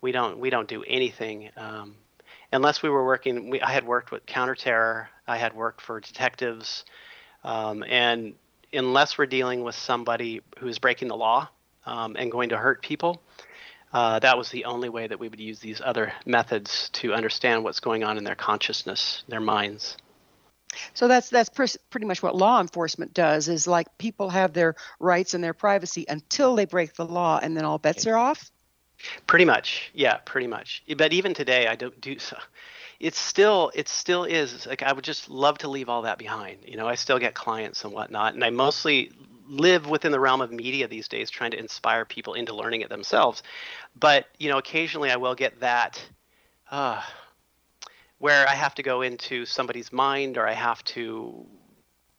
[0.00, 1.96] We don't we don't do anything um,
[2.52, 3.50] unless we were working.
[3.50, 5.06] We, I had worked with counterterror.
[5.26, 6.84] I had worked for detectives,
[7.44, 8.34] um, and
[8.72, 11.48] unless we're dealing with somebody who's breaking the law
[11.86, 13.22] um, and going to hurt people,
[13.92, 17.64] uh, that was the only way that we would use these other methods to understand
[17.64, 19.96] what's going on in their consciousness, their minds.
[20.94, 23.48] So that's that's pretty much what law enforcement does.
[23.48, 27.56] Is like people have their rights and their privacy until they break the law, and
[27.56, 28.50] then all bets are off.
[29.26, 30.82] Pretty much, yeah, pretty much.
[30.96, 32.36] But even today, I don't do so.
[32.98, 36.58] It's still, it still is like I would just love to leave all that behind.
[36.66, 39.10] You know, I still get clients and whatnot, and I mostly
[39.48, 42.90] live within the realm of media these days, trying to inspire people into learning it
[42.90, 43.42] themselves.
[43.98, 46.02] But you know, occasionally I will get that.
[46.70, 47.02] Uh,
[48.20, 51.46] where I have to go into somebody's mind or I have to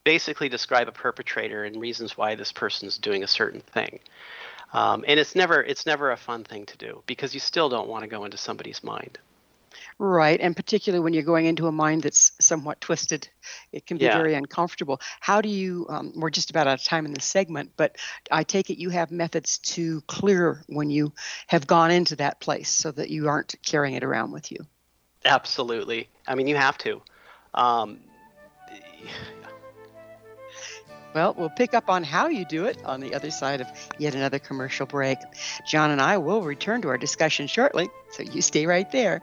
[0.04, 4.00] basically describe a perpetrator and reasons why this person's doing a certain thing.
[4.74, 7.88] Um, and it's never it's never a fun thing to do because you still don't
[7.88, 9.20] want to go into somebody's mind.
[10.00, 13.30] Right, and particularly when you're going into a mind that's somewhat twisted,
[13.72, 14.18] it can be Yeah.
[14.18, 15.00] very uncomfortable.
[15.20, 15.86] How do you?
[15.90, 17.98] Um, we're just about out of time in this segment, but
[18.32, 21.14] I take it you have methods to clear when you
[21.48, 24.66] have gone into that place, so that you aren't carrying it around with you.
[25.26, 26.10] Absolutely.
[26.28, 27.02] I mean, you have to.
[27.54, 28.00] Um,
[31.14, 34.16] Well, we'll pick up on how you do it on the other side of yet
[34.16, 35.18] another commercial break.
[35.68, 39.22] John and I will return to our discussion shortly, so you stay right there.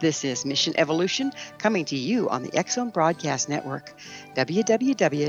[0.00, 3.94] This is Mission Evolution coming to you on the X-Zone Broadcast Network,
[4.34, 5.22] www.xzbn.net.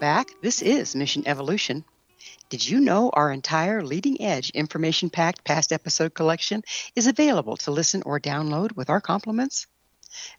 [0.00, 0.32] back.
[0.40, 1.84] This is Mission Evolution.
[2.48, 6.62] Did you know our entire leading edge information packed past episode collection
[6.96, 9.66] is available to listen or download with our compliments?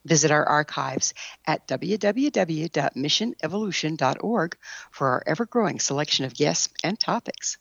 [0.03, 1.13] Visit our archives
[1.45, 4.57] at www.missionevolution.org
[4.91, 7.59] for our ever growing selection of guests and topics.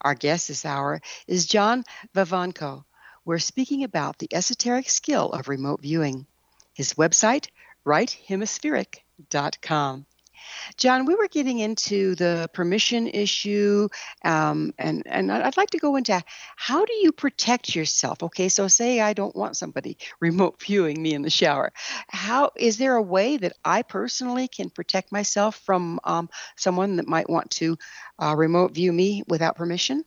[0.00, 2.84] Our guest this hour is John Vivanco.
[3.24, 6.26] We're speaking about the esoteric skill of remote viewing.
[6.74, 7.48] His website,
[7.84, 10.06] righthemispheric.com.
[10.76, 13.88] John, we were getting into the permission issue,
[14.24, 16.22] um, and and I'd like to go into
[16.56, 18.22] how do you protect yourself?
[18.22, 21.72] Okay, so say I don't want somebody remote viewing me in the shower.
[22.08, 27.08] How is there a way that I personally can protect myself from um, someone that
[27.08, 27.76] might want to
[28.18, 30.04] uh, remote view me without permission?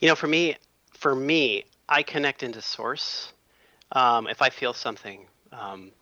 [0.00, 0.56] you know, for me,
[0.92, 3.32] for me, I connect into source.
[3.92, 5.92] Um, if I feel something, um,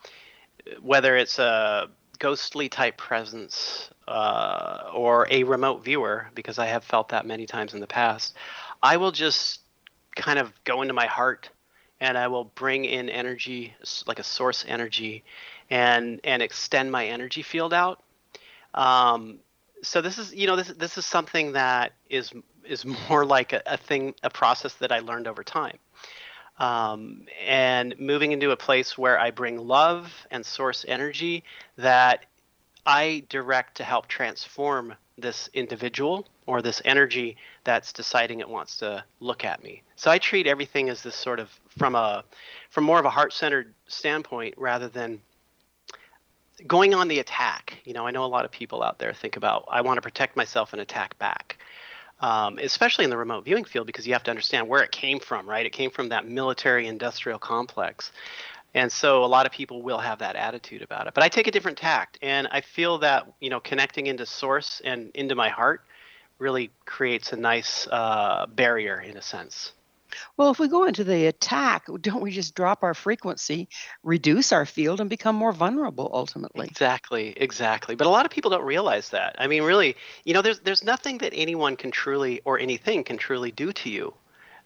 [0.80, 7.10] whether it's a ghostly type presence uh, or a remote viewer, because I have felt
[7.10, 8.34] that many times in the past,
[8.82, 9.60] I will just
[10.14, 11.50] kind of go into my heart
[12.00, 13.74] and I will bring in energy,
[14.06, 15.24] like a source energy,
[15.70, 18.02] and and extend my energy field out.
[18.74, 19.38] Um,
[19.82, 22.32] so this is you know this this is something that is
[22.64, 25.78] is more like a, a thing a process that I learned over time.
[26.58, 31.44] Um, and moving into a place where I bring love and source energy
[31.76, 32.24] that
[32.86, 39.04] I direct to help transform this individual or this energy that's deciding it wants to
[39.20, 39.82] look at me.
[39.96, 42.24] So I treat everything as this sort of from a
[42.70, 45.20] from more of a heart-centered standpoint rather than
[46.66, 47.78] going on the attack.
[47.84, 50.02] You know, I know a lot of people out there think about I want to
[50.02, 51.58] protect myself and attack back.
[52.18, 55.20] Um, especially in the remote viewing field because you have to understand where it came
[55.20, 55.66] from, right?
[55.66, 58.10] It came from that military industrial complex.
[58.72, 61.14] And so a lot of people will have that attitude about it.
[61.14, 64.80] But I take a different tact and I feel that, you know, connecting into source
[64.84, 65.82] and into my heart
[66.38, 69.72] really creates a nice uh, barrier in a sense.
[70.36, 73.68] Well, if we go into the attack, don't we just drop our frequency,
[74.02, 76.66] reduce our field, and become more vulnerable ultimately?
[76.66, 77.94] Exactly, exactly.
[77.94, 79.36] But a lot of people don't realize that.
[79.38, 83.18] I mean, really, you know, there's there's nothing that anyone can truly or anything can
[83.18, 84.14] truly do to you.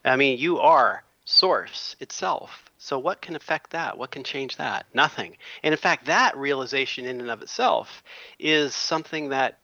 [0.05, 2.71] I mean, you are source itself.
[2.79, 3.99] So what can affect that?
[3.99, 4.87] What can change that?
[4.95, 5.37] Nothing.
[5.63, 8.03] And in fact, that realization in and of itself
[8.39, 9.59] is something that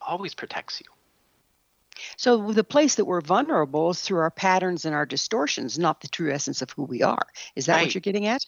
[0.00, 0.86] always protects you.
[2.16, 6.08] So the place that we're vulnerable is through our patterns and our distortions, not the
[6.08, 7.26] true essence of who we are.
[7.56, 7.82] Is that Right.
[7.82, 8.44] what you're getting at?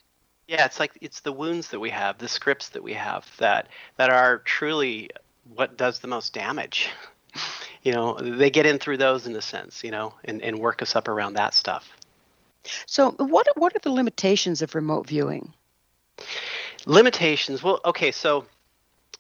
[0.49, 3.69] Yeah, it's like it's the wounds that we have, the scripts that we have that
[3.97, 5.11] that are truly
[5.55, 6.89] what does the most damage.
[7.85, 10.83] You know, they get in through those in a sense, you know, and, and work
[10.83, 11.91] us up around that stuff.
[12.87, 15.53] So what what are the limitations of remote viewing?
[16.87, 17.61] Limitations.
[17.61, 18.47] Well, okay, so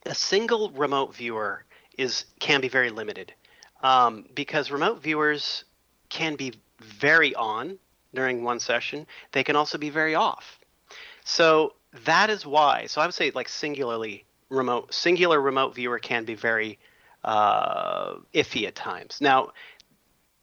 [0.07, 1.64] a single remote viewer
[1.99, 3.35] is can be very limited
[3.83, 5.64] um, because remote viewers
[6.09, 7.79] can be very on
[8.14, 9.07] during one session.
[9.33, 10.59] They can also be very off.
[11.25, 12.87] So that is why.
[12.87, 16.79] So I would say like singularly remote, singular remote viewer can be very
[17.25, 19.19] uh, iffy at times.
[19.21, 19.52] Now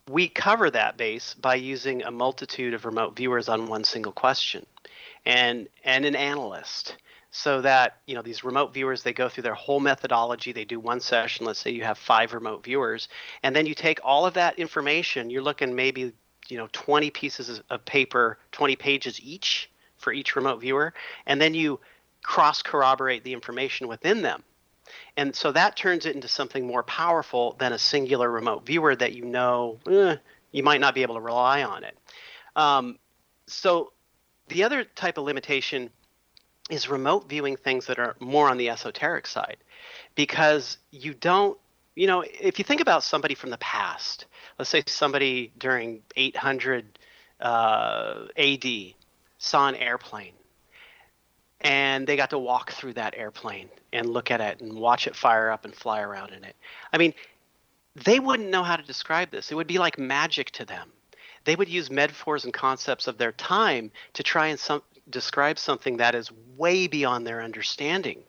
[0.10, 4.66] we cover that base by using a multitude of remote viewers on one single question
[5.26, 6.96] and and an analyst
[7.32, 10.52] so that you know these remote viewers they go through their whole methodology.
[10.52, 11.46] They do one session.
[11.46, 13.08] Let's say you have five remote viewers
[13.44, 15.30] and then you take all of that information.
[15.30, 16.14] You're looking maybe
[16.48, 20.94] you know 20 pieces of paper 20 pages each for each remote viewer
[21.28, 21.80] and then you
[22.24, 24.44] cross corroborate the information within them.
[25.18, 29.14] And so that turns it into something more powerful than a singular remote viewer that
[29.14, 30.16] you know eh,
[30.52, 31.96] you might not be able to rely on it.
[32.56, 32.98] Um,
[33.46, 33.94] so
[34.48, 35.92] the other type of limitation
[36.70, 39.58] is remote viewing things that are more on the esoteric side.
[40.16, 41.58] Because you don't
[41.96, 44.26] you know if you think about somebody from the past
[44.58, 46.98] let's say somebody during 800
[47.42, 48.66] uh, ad
[49.38, 50.34] saw an airplane
[51.62, 55.16] and they got to walk through that airplane and look at it and watch it
[55.16, 56.56] fire up and fly around in it.
[56.94, 57.14] I mean
[57.96, 59.52] they wouldn't know how to describe this.
[59.52, 60.92] It would be like magic to them.
[61.44, 65.98] They would use metaphors and concepts of their time to try and some, describe something
[65.98, 68.24] that is way beyond their understanding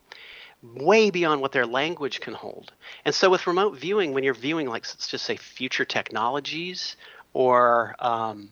[0.63, 2.71] way beyond what their language can hold.
[3.05, 6.97] And so with remote viewing when you're viewing like let's just say future technologies
[7.33, 8.51] or um,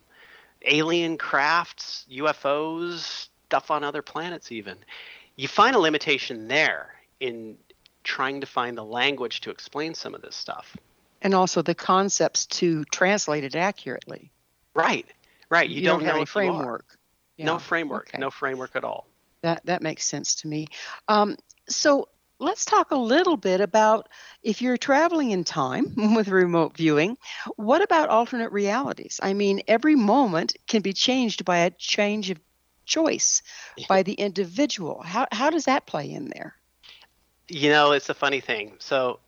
[0.64, 4.78] alien crafts ufos stuff on other planets even
[5.36, 7.58] you find a limitation there in
[8.04, 10.76] trying to find the language to explain some of this stuff.
[11.22, 14.32] And also the concepts to translate it accurately.
[14.74, 15.06] Right.
[15.50, 15.70] Right.
[15.70, 16.46] You, you don't, don't have know a if you are.
[16.46, 16.99] framework
[17.40, 17.46] Yeah.
[17.46, 18.20] no framework Okay.
[18.20, 19.08] no framework at all
[19.44, 20.68] That that makes sense to me.
[21.08, 21.38] Um,
[21.70, 22.10] so
[22.40, 24.10] let's talk a little bit about
[24.44, 27.18] if you're traveling in time with remote viewing.
[27.56, 29.20] What about alternate realities?
[29.24, 32.40] I mean, every moment can be changed by a change of
[32.86, 33.42] choice
[33.88, 35.02] by the individual.
[35.04, 36.56] How how does that play in there?
[37.48, 38.76] You know, it's a funny thing.
[38.80, 39.20] So,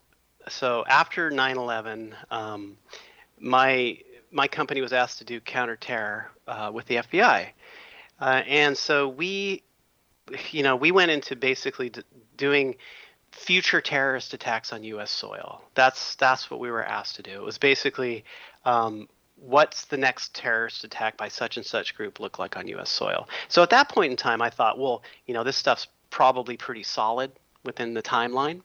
[0.50, 2.78] so after 9/11, um,
[3.40, 4.00] my
[4.32, 7.54] my company was asked to do counterterror uh, with the FBI,
[8.22, 9.64] uh, and so we,
[10.52, 12.04] you know, we went into basically d-
[12.38, 12.76] doing
[13.32, 15.12] future terrorist attacks on U.S.
[15.12, 15.62] soil.
[15.74, 17.32] That's that's what we were asked to do.
[17.32, 18.24] It was basically.
[18.66, 19.10] Um,
[19.44, 22.92] What's the next terrorist attack by such and such group look like on U.S.
[22.92, 23.28] soil?
[23.48, 26.84] So at that point in time, I thought, well, you know, this stuff's probably pretty
[26.84, 27.32] solid
[27.64, 28.62] within the timeline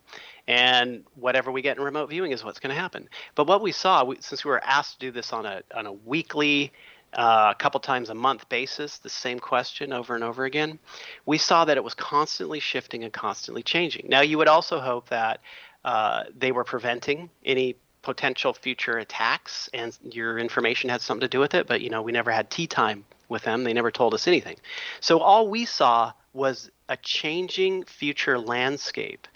[0.49, 3.73] and whatever we get in remote viewing is what's going to happen but what we
[3.73, 6.73] saw we, since we were asked to do this on a, on a weekly
[7.17, 10.79] uh, a couple times a month basis the same question over and over again
[11.25, 14.07] we saw that it was constantly shifting and constantly changing.
[14.09, 15.41] Now you would also hope that
[15.85, 21.41] uh, they were preventing any potential future attacks and your information had something to do
[21.41, 23.65] with it but you know we never had tea time with them.
[23.65, 24.57] They never told us anything.
[25.01, 29.27] So all we saw was a changing future landscape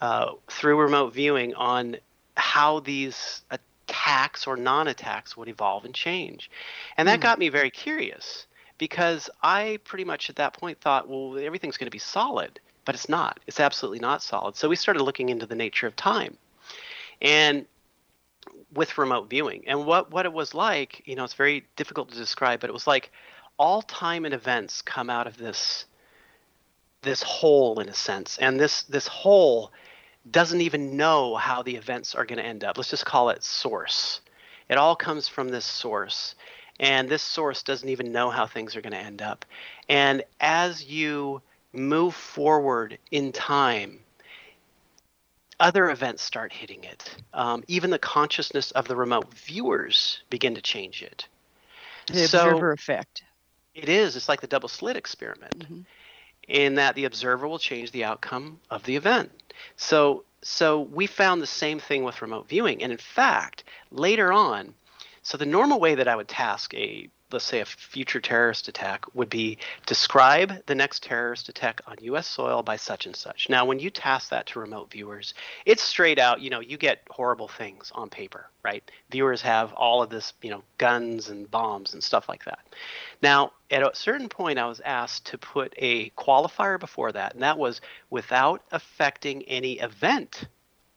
[0.00, 1.96] uh, through remote viewing on
[2.36, 3.42] how these
[4.02, 6.50] attacks or non-attacks would evolve and change.
[6.96, 7.22] And that hmm.
[7.22, 8.46] got me very curious
[8.78, 12.96] because i pretty much at that point thought well everything's going to be solid but
[12.96, 13.38] it's not.
[13.46, 14.56] It's absolutely not solid.
[14.56, 16.36] So we started looking into the nature of time.
[17.20, 17.64] And
[18.74, 19.62] with remote viewing.
[19.68, 22.72] And what what it was like you know it's very difficult to describe but it
[22.72, 23.12] was like
[23.56, 25.84] all time and events come out of this
[27.02, 28.38] this hole in a sense.
[28.38, 29.70] And this this hole
[30.30, 32.76] doesn't even know how the events are going to end up.
[32.76, 34.20] Let's just call it source.
[34.68, 36.34] It all comes from this source
[36.80, 39.44] and this source doesn't even know how things are going to end up.
[39.88, 41.42] And as you
[41.72, 43.98] move forward in time
[45.60, 47.14] other events start hitting it.
[47.32, 51.28] Um, even the consciousness of the remote viewers begin to change it.
[52.08, 53.22] The So- observer effect.
[53.74, 54.16] it is.
[54.16, 55.58] It's like the double slit experiment.
[55.70, 55.84] Mhm.
[56.48, 59.30] In that the observer will change the outcome of the event.
[59.76, 62.82] So so we found the same thing with remote viewing.
[62.82, 64.74] And in fact later on
[65.22, 69.04] so the normal way that i would task a let's say a future terrorist attack
[69.14, 73.64] would be describe the next terrorist attack on us soil by such and such now
[73.64, 75.34] when you task that to remote viewers
[75.66, 80.02] it's straight out you know you get horrible things on paper right viewers have all
[80.02, 82.60] of this you know guns and bombs and stuff like that
[83.22, 87.42] now, at a certain point, I was asked to put a qualifier before that, and
[87.42, 87.80] that was
[88.10, 90.48] without affecting any event,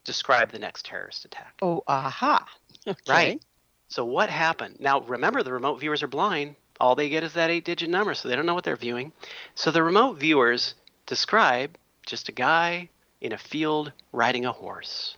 [0.04, 1.54] describe the next terrorist attack.
[1.62, 2.48] Oh, aha.
[2.88, 3.00] Okay.
[3.08, 3.44] Right.
[3.88, 4.78] So, what happened?
[4.80, 6.56] Now, remember, the remote viewers are blind.
[6.80, 9.12] All they get is that eight digit number, so they don't know what they're viewing.
[9.54, 10.76] So, the remote viewers
[11.06, 12.90] describe just a guy
[13.22, 15.18] in a field riding a horse.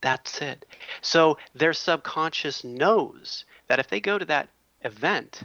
[0.00, 0.66] That's it.
[1.00, 4.48] So, their subconscious knows that if they go to that
[4.82, 5.42] event,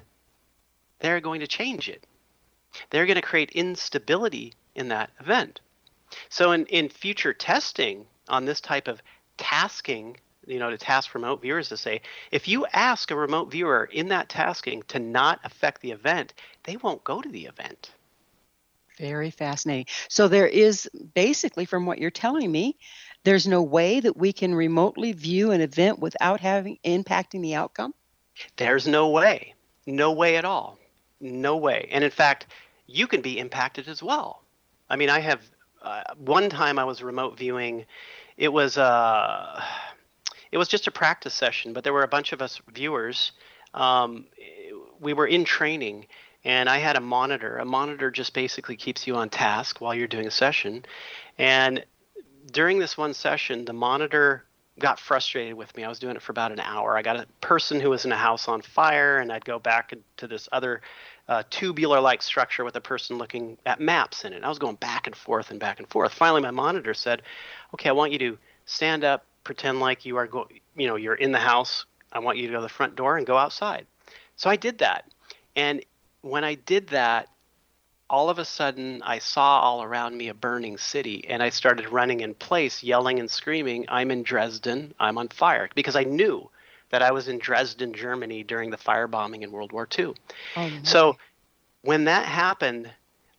[1.00, 2.06] they're going to change it.
[2.90, 5.60] They're going to create instability in that event.
[6.30, 9.02] So in, in future testing on this type of
[9.38, 10.18] tasking,
[10.50, 14.10] you know, to task remote viewers to say, if you ask a remote viewer in
[14.10, 16.34] that tasking to not affect the event,
[16.64, 17.92] they won't go to the event.
[18.98, 19.86] Very fascinating.
[20.10, 22.78] So there is basically, from what you're telling me,
[23.24, 27.94] there's no way that we can remotely view an event without having impacting the outcome.
[28.58, 29.54] There's no way,
[29.86, 30.78] no way at all,
[31.22, 31.88] no way.
[31.92, 32.48] And in fact,
[32.88, 34.42] you can be impacted as well.
[34.90, 35.42] I mean, I have
[35.82, 37.86] uh, one time I was remote viewing.
[38.38, 39.62] It was uh,
[40.52, 43.32] it was just a practice session, but there were a bunch of us viewers.
[43.74, 44.26] Um,
[45.00, 46.08] we were in training,
[46.44, 47.58] and I had a monitor.
[47.58, 50.86] A monitor just basically keeps you on task while you're doing a session.
[51.38, 51.86] And
[52.52, 54.44] during this one session, the monitor
[54.80, 55.84] got frustrated with me.
[55.84, 56.98] I was doing it for about an hour.
[56.98, 59.94] I got a person who was in a house on fire, and I'd go back
[60.18, 60.82] to this other
[61.28, 64.44] uh, tubular like structure with a person looking at maps in it.
[64.44, 66.14] I was going back and forth and back and forth.
[66.14, 67.22] Finally, my monitor said,
[67.74, 71.16] Okay, I want you to stand up, pretend like you are go- you know, you're
[71.16, 71.86] in the house.
[72.14, 73.88] I want you to go to the front door and go outside.
[74.36, 75.06] So I did that.
[75.56, 75.84] And
[76.22, 77.30] when I did that,
[78.12, 81.90] all of a sudden I saw all around me a burning city and I started
[81.90, 86.48] running in place, yelling and screaming, I'm in Dresden, I'm on fire, because I knew
[86.92, 90.14] that I was in Dresden, Germany during the firebombing in World War II.
[90.58, 91.18] Oh, so
[91.82, 92.92] when that happened,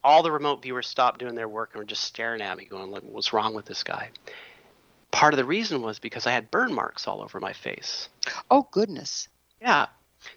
[0.02, 2.90] all the remote viewers stopped doing their work and were just staring at me, going,
[2.90, 4.10] What's wrong with this guy?
[5.10, 8.08] Part of the reason was because I had burn marks all over my face.
[8.50, 9.28] Oh, goodness.
[9.60, 9.86] Yeah.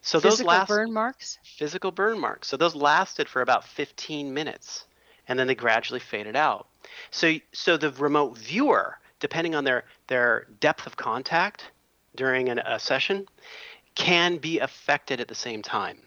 [0.01, 1.39] So physical those last burn marks?
[1.43, 2.47] Physical burn marks.
[2.47, 4.85] So those lasted for about 15 minutes
[5.27, 6.67] and then they gradually faded out.
[7.11, 11.71] So so the remote viewer, depending on their their depth of contact
[12.15, 13.27] during an, a session,
[13.95, 15.99] can be affected at the same time.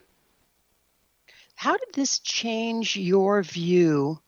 [1.55, 4.19] How did this change your view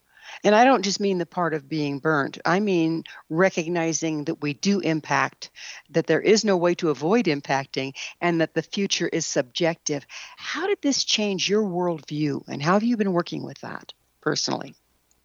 [0.43, 4.53] and I don't just mean the part of being burnt, I mean recognizing that we
[4.53, 5.49] do impact,
[5.89, 10.05] that there is no way to avoid impacting, and that the future is subjective.
[10.37, 14.75] How did this change your worldview, and how have you been working with that personally?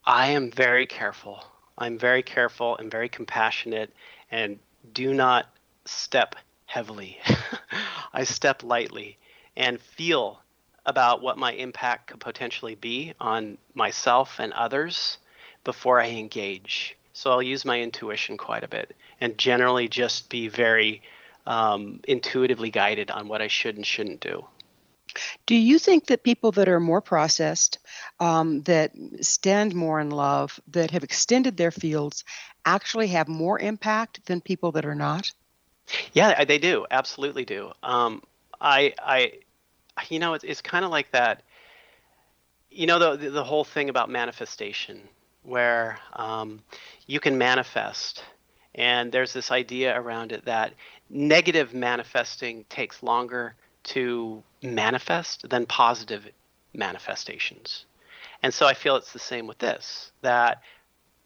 [0.05, 1.43] I am very careful.
[1.77, 3.93] I'm very careful and very compassionate,
[4.31, 4.59] and
[4.93, 5.47] do not
[5.85, 6.35] step
[6.65, 7.19] heavily.
[8.13, 9.17] I step lightly
[9.57, 10.39] and feel
[10.85, 15.17] about what my impact could potentially be on myself and others
[15.63, 16.95] before I engage.
[17.13, 21.01] So I'll use my intuition quite a bit and generally just be very
[21.47, 24.45] um, intuitively guided on what I should and shouldn't do.
[25.45, 27.79] Do you think that people that are more processed,
[28.19, 32.25] um, that stand more in love, that have extended their fields,
[32.65, 35.31] actually have more impact than people that are not?
[36.13, 36.85] Yeah, they do.
[36.91, 37.71] Absolutely do.
[37.83, 38.23] Um,
[38.59, 39.33] I, I,
[40.09, 41.43] you know, it's, it's kind of like that.
[42.69, 44.99] You know, the, the whole thing about manifestation,
[45.43, 46.61] where um,
[47.07, 48.23] you can manifest,
[48.73, 50.73] and there's this idea around it that
[51.09, 56.27] negative manifesting takes longer to manifest than positive
[56.73, 57.85] manifestations.
[58.43, 60.61] And so I feel it's the same with this that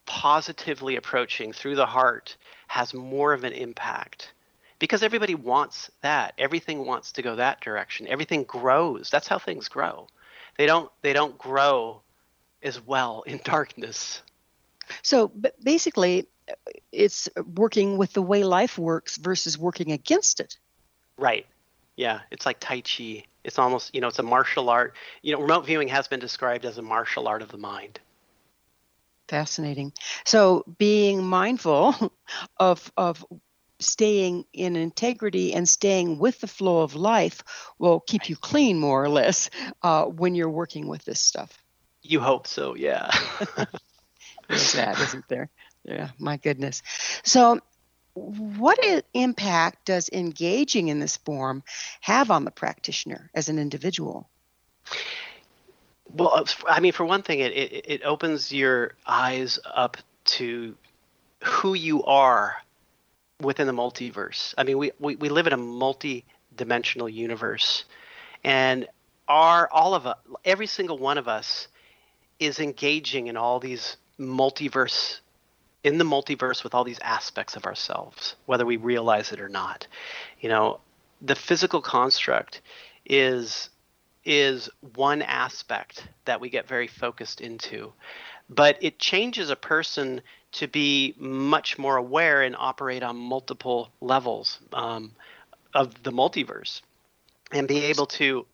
[0.05, 2.35] positively approaching through the heart
[2.67, 4.33] has more of an impact
[4.79, 6.33] because everybody wants that.
[6.37, 8.07] Everything wants to go that direction.
[8.07, 9.09] Everything grows.
[9.09, 10.07] That's how things grow.
[10.57, 12.01] They don't they don't grow
[12.63, 14.21] as well in darkness.
[15.03, 15.31] So
[15.63, 16.53] basically uh,
[16.91, 20.57] it's working with the way life works versus working against it.
[21.17, 21.45] Right.
[21.95, 23.25] Yeah, it's like tai chi.
[23.43, 24.95] It's almost, you know, it's a martial art.
[25.21, 27.99] You know, remote viewing has been described as a martial art of the mind.
[29.27, 29.93] Fascinating.
[30.25, 32.13] So being mindful
[32.57, 33.25] of of
[33.79, 37.43] staying in integrity and staying with the flow of life
[37.77, 39.49] will keep you clean more or less
[39.81, 41.57] uh, when you're working with this stuff.
[42.01, 43.09] You hope so yeah.
[44.47, 45.49] There's that isn't there?
[45.83, 46.81] Yeah my goodness.
[47.23, 47.59] So
[48.13, 48.79] what
[49.13, 51.63] impact does engaging in this form
[52.01, 54.29] have on the practitioner as an individual?
[56.11, 60.75] Well uh, i mean for one thing it, it, it opens your eyes up to
[61.43, 62.55] who you are
[63.41, 64.53] within the multiverse.
[64.57, 67.85] I mean, we, we, we live in a multi-dimensional universe,
[68.43, 68.87] and
[69.27, 71.67] our all of us, every single one of us,
[72.39, 75.19] is engaging in all these multiverse,
[75.83, 79.87] in the multiverse with all these aspects of ourselves, whether we realize it or not.
[80.39, 80.79] You know,
[81.21, 82.61] the physical construct
[83.05, 83.69] is
[84.25, 87.93] is one aspect that we get very focused into
[88.49, 90.21] but it changes a person
[90.51, 95.11] to be much more aware and operate on multiple levels um,
[95.73, 96.81] of the multiverse
[97.51, 98.45] and be able to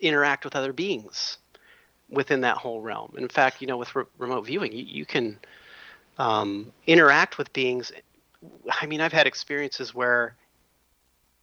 [0.00, 1.38] interact with other beings
[2.08, 3.14] within that whole realm.
[3.16, 5.38] In fact, you know, with re- remote viewing, you, you can
[6.18, 7.92] um, interact with beings.
[8.80, 10.34] I mean, I've had experiences where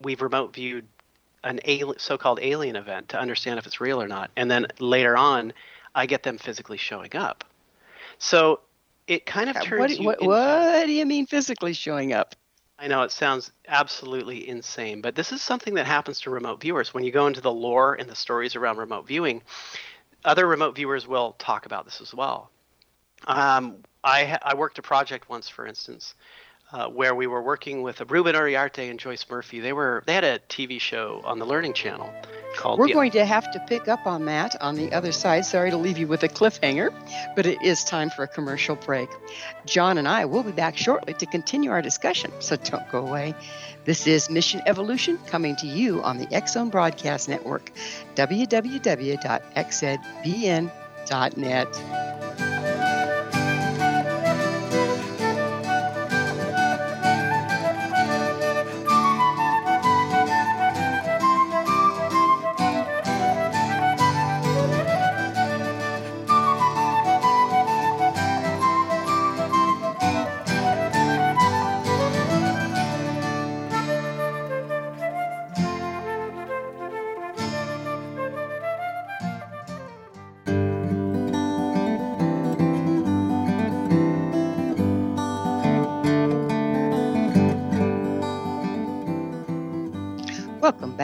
[0.02, 0.86] we've remote viewed
[1.44, 5.16] an alien, so-called alien event to understand if it's real or not, and then later
[5.16, 5.54] on,
[5.96, 7.44] I get them physically showing up
[8.20, 8.60] So
[9.08, 12.36] it kind of turns What, you what, into- what do you mean physically showing up?
[12.80, 16.94] I know it sounds absolutely insane, but this is something that happens to remote viewers.
[16.94, 19.42] When you go into the lore and the stories around remote viewing,
[20.24, 22.52] other remote viewers will talk about this as well.
[23.26, 26.14] Um, I, I worked a project once, for instance,
[26.74, 29.60] uh, where we were working with Ruben Uriarte and Joyce Murphy.
[29.60, 32.12] They were they had a TV show on the Learning Channel
[32.56, 32.80] called.
[32.80, 35.46] We're The- going to have to pick up on that on the other side.
[35.46, 36.92] Sorry to leave you with a cliffhanger,
[37.36, 39.10] but it is time for a commercial break.
[39.66, 43.34] John and I will be back shortly to continue our discussion, so don't go away.
[43.86, 47.72] This is Mission Evolution coming to you on the X-Zone Broadcast Network,
[48.16, 48.88] www.xzbn.net.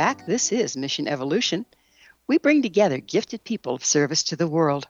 [0.03, 0.25] back.
[0.25, 1.65] This is Mission Evolution.
[2.27, 4.85] We bring together gifted people of service to the world.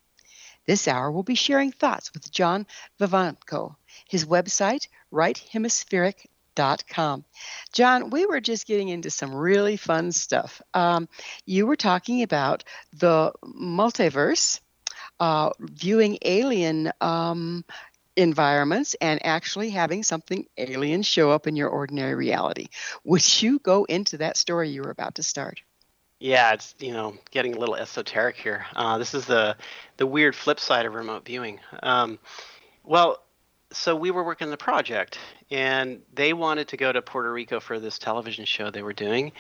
[0.69, 2.67] This hour, we'll be sharing thoughts with John
[3.01, 7.25] Vivanco, his website, righthemispheric.com.
[7.73, 10.61] John, we were just getting into some really fun stuff.
[10.75, 11.09] Um,
[11.47, 14.61] you were talking about the multiverse,
[15.19, 17.65] uh, viewing alien um,
[18.15, 22.69] environments, and actually having something alien show up in your ordinary reality.
[23.05, 25.63] Would you go into that story you were about to start?
[26.21, 28.67] Yeah, it's you know getting a little esoteric here.
[28.75, 29.57] Uh, this is the
[29.99, 31.61] the weird flip side of remote viewing.
[31.83, 32.19] Um,
[32.85, 33.23] well,
[33.71, 35.19] so we were working the project,
[35.51, 39.31] and they wanted to go to Puerto Rico for this television show they were doing.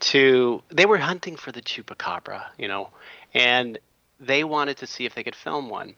[0.00, 2.90] To they were hunting for the chupacabra, you know,
[3.32, 3.78] and
[4.20, 5.94] they wanted to see if they could film one.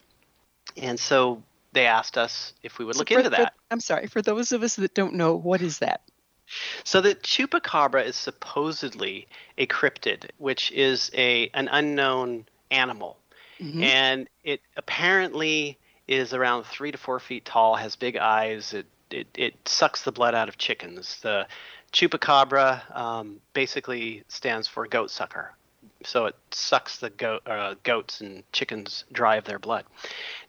[0.77, 3.55] And so they asked us if we would So look for- into for- that.
[3.71, 6.03] I'm sorry, for those of us that don't know, what is that?
[6.85, 13.19] So the chupacabra is supposedly a cryptid, which is a an unknown animal,
[13.61, 13.83] Mhm.
[13.83, 18.73] and it apparently is around three to four feet tall, has big eyes.
[18.73, 21.21] It it, it sucks the blood out of chickens.
[21.23, 21.47] The
[21.93, 25.55] chupacabra um, basically stands for goat sucker,
[26.05, 29.85] so it sucks the goat uh, goats and chickens dry of their blood.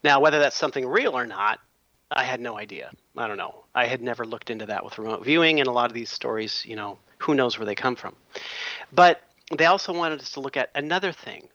[0.04, 1.60] Now, whether that's something real or not,
[2.10, 2.90] I had no idea.
[3.16, 3.64] I don't know.
[3.74, 6.64] I had never looked into that with remote viewing, and a lot of these stories,
[6.66, 8.16] you know, who knows where they come from.
[8.92, 9.20] But
[9.56, 11.48] they also wanted us to look at another thing.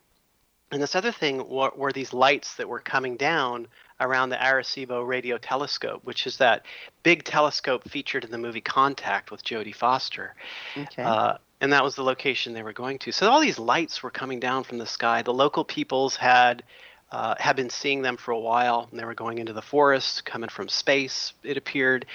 [0.72, 3.68] And this other thing were, were these lights that were coming down
[3.99, 6.66] around the Arecibo radio telescope, which is that
[7.03, 10.36] big telescope featured in the movie Contact with Jodie Foster.
[10.76, 11.03] Okay.
[11.03, 13.12] Uh, and that was the location they were going to.
[13.12, 15.22] So all these lights were coming down from the sky.
[15.22, 16.64] The local peoples had
[17.12, 20.26] uh, had been seeing them for a while, and they were going into the forest,
[20.26, 21.34] coming from space.
[21.43, 22.06] It appeared,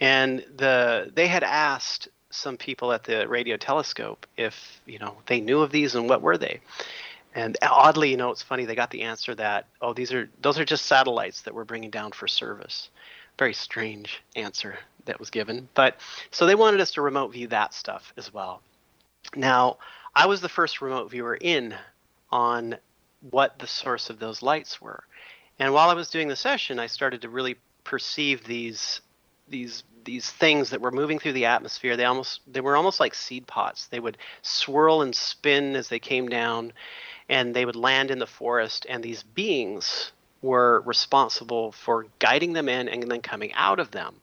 [0.00, 5.40] and the they had asked some people at the radio telescope if you know they
[5.40, 6.60] knew of these and what were they.
[7.34, 8.64] And oddly, you know, it's funny.
[8.64, 11.90] They got the answer that oh, these are those are just satellites that we're bringing
[11.90, 12.90] down for service.
[13.38, 15.68] Very strange answer that was given.
[15.74, 15.96] But
[16.30, 18.62] so they wanted us to remote view that stuff as well.
[19.36, 19.78] Now,
[20.14, 21.74] I was the first remote viewer in
[22.30, 22.76] on
[23.20, 25.04] what the source of those lights were.
[25.58, 29.00] And while I was doing the session, I started to really perceive these
[29.48, 31.96] these these things that were moving through the atmosphere.
[31.96, 33.86] They almost they were almost like seed pots.
[33.86, 36.72] They would swirl and spin as they came down
[37.28, 42.68] and they would land in the forest and these beings were responsible for guiding them
[42.68, 44.20] in and then coming out of them.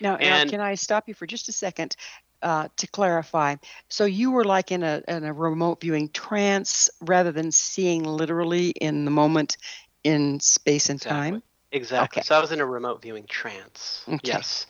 [0.00, 1.96] Now, now, and- can I stop you for just a second
[2.42, 3.56] uh, to clarify?
[3.88, 8.70] So you were like in a in a remote viewing trance rather than seeing literally
[8.70, 9.56] in the moment
[10.04, 11.42] in space and time.
[11.72, 12.20] Exactly.
[12.20, 12.26] Okay.
[12.26, 14.04] So I was in a remote viewing trance.
[14.08, 14.18] Okay.
[14.24, 14.66] Yes.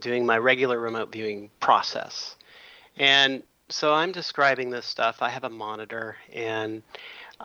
[0.00, 2.36] Doing my regular remote viewing process.
[2.96, 5.20] And so I'm describing this stuff.
[5.20, 6.82] I have a monitor and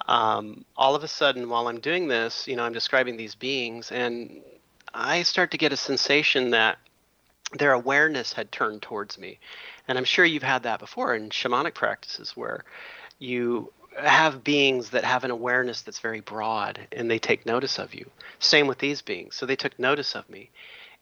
[0.08, 3.92] um, all of a sudden while I'm doing this, you know, I'm describing these beings
[3.92, 4.42] and
[4.94, 6.78] I start to get a sensation that
[7.58, 9.40] their awareness had turned towards me.
[9.88, 12.64] And I'm sure you've had that before in shamanic practices where
[13.20, 17.94] you have beings that have an awareness that's very broad and they take notice of
[17.94, 18.10] you.
[18.40, 19.36] Same with these beings.
[19.36, 20.50] So they took notice of me.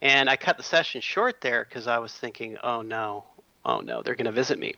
[0.02, 3.24] And I cut the session short there because I was thinking, oh no,
[3.64, 4.76] oh no, they're going to visit me.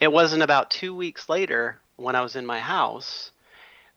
[0.00, 3.32] It wasn't about two weeks later when I was in my house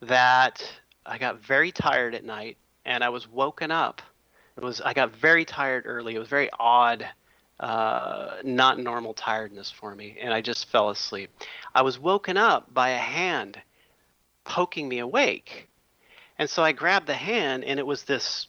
[0.02, 0.64] that
[1.06, 4.02] I got very tired at night and I was woken up
[4.58, 6.16] it was I got very tired early.
[6.16, 7.08] It was very odd,
[7.60, 11.30] uh, not normal tiredness for me, and I just fell asleep.
[11.74, 13.62] I was woken up by a hand
[14.46, 15.68] poking me awake,
[16.40, 18.48] and so I grabbed the hand, and it was this.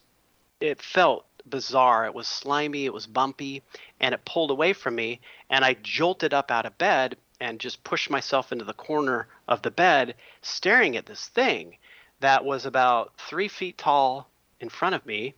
[0.60, 2.06] It felt bizarre.
[2.06, 2.84] It was slimy.
[2.84, 3.62] It was bumpy,
[4.00, 7.84] and it pulled away from me, and I jolted up out of bed and just
[7.84, 11.76] pushed myself into the corner of the bed, staring at this thing
[12.20, 14.28] that was about three feet tall
[14.60, 15.34] in front of me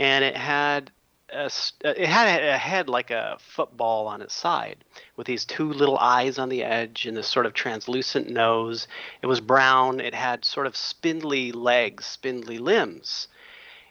[0.00, 0.90] and it had
[1.30, 1.50] a,
[1.84, 4.82] it had a head like a football on its side
[5.16, 8.88] with these two little eyes on the edge and this sort of translucent nose.
[9.22, 10.00] It was brown.
[10.00, 13.28] It had sort of spindly legs, spindly limbs.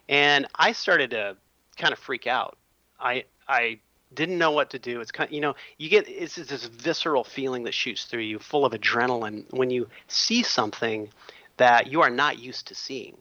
[0.10, 1.38] And I started to
[1.78, 2.58] kind of freak out.
[3.00, 3.80] I I
[4.16, 5.02] didn't know what to do.
[5.02, 8.40] It's kind of, you know, you get it's this visceral feeling that shoots through you,
[8.40, 11.10] full of adrenaline when you see something
[11.58, 13.16] that you are not used to seeing.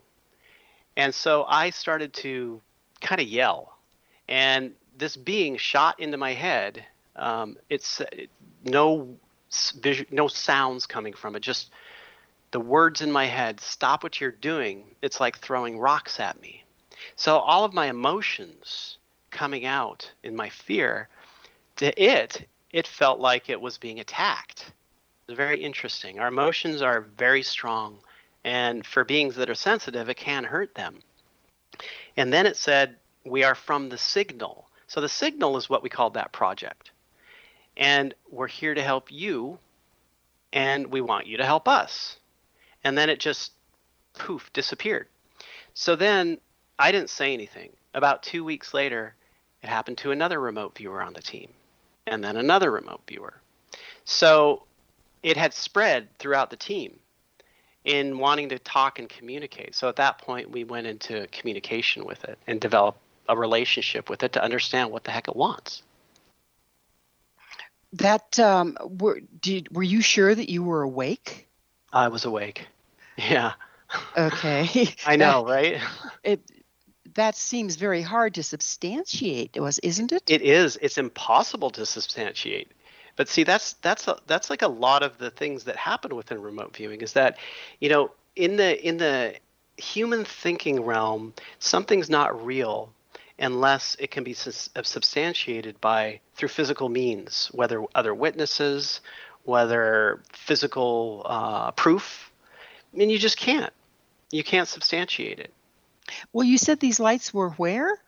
[0.97, 2.61] And so I started to
[3.01, 3.77] kind of yell,
[4.27, 6.83] and this being shot into my head.
[7.15, 8.29] Um, it's it,
[8.63, 9.15] no
[9.81, 11.41] vision, no sounds coming from it.
[11.41, 11.71] Just
[12.51, 13.59] the words in my head.
[13.59, 14.83] Stop what you're doing.
[15.01, 16.63] It's like throwing rocks at me.
[17.15, 18.97] So all of my emotions
[19.31, 21.07] coming out in my fear,
[21.77, 24.71] to it, it felt like it was being attacked.
[25.27, 26.19] It's very interesting.
[26.19, 27.99] Our emotions are very strong,
[28.43, 30.99] and for beings that are sensitive, it can hurt them.
[32.19, 34.67] And then it said, we are from the signal.
[34.87, 36.91] So the signal is what we called that project.
[37.77, 39.57] And we're here to help you,
[40.51, 42.17] and we want you to help us.
[42.83, 43.53] And then it just
[44.15, 45.07] poof disappeared.
[45.73, 46.39] So then
[46.77, 47.69] I didn't say anything.
[47.93, 49.15] About two weeks later,
[49.63, 51.53] it happened to another remote viewer on the team,
[52.05, 53.39] and then another remote viewer.
[54.03, 54.63] So
[55.23, 56.99] it had spread throughout the team
[57.89, 59.73] in wanting to talk and communicate.
[59.73, 64.21] So at that point, we went into communication with it and developed a relationship with
[64.21, 65.81] it to understand what the heck it wants.
[67.93, 71.47] That um, were did were you sure that you were awake?
[71.91, 72.67] I was awake.
[73.17, 73.51] Yeah.
[74.17, 74.95] Okay.
[75.05, 75.81] I know, right?
[76.23, 76.39] It
[77.15, 80.23] that seems very hard to substantiate, was isn't it?
[80.27, 80.77] It is.
[80.81, 82.71] It's impossible to substantiate.
[83.19, 86.41] But see, that's that's a, that's like a lot of the things that happen within
[86.41, 87.37] remote viewing is that,
[87.81, 89.35] you know, in the in the
[89.75, 92.93] human thinking realm, something's not real
[93.37, 99.01] unless it can be substantiated by through physical means, whether other witnesses,
[99.43, 102.31] whether physical uh, proof.
[102.93, 103.73] I mean, you just can't.
[104.31, 105.53] You can't substantiate it.
[106.31, 107.99] Well, you said these lights were where?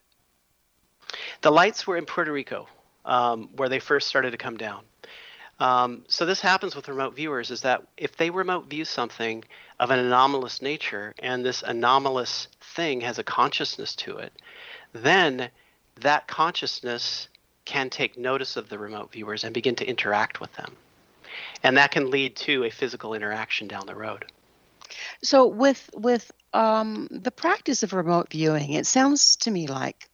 [1.41, 2.69] The lights were in Puerto Rico,
[3.03, 4.85] um, where they first started to come down.
[5.61, 9.43] Um, so this happens with remote viewers is that if they remote view something
[9.79, 14.33] of an anomalous nature and this anomalous thing has a consciousness to it,
[14.91, 15.51] then
[15.99, 17.27] that consciousness
[17.65, 20.75] can take notice of the remote viewers and begin to interact with them.
[21.61, 24.25] And that can lead to a physical interaction down the road.
[25.21, 30.09] So with with um, the practice of remote viewing, it sounds to me like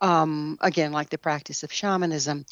[0.00, 2.46] um, again, like the practice of shamanism,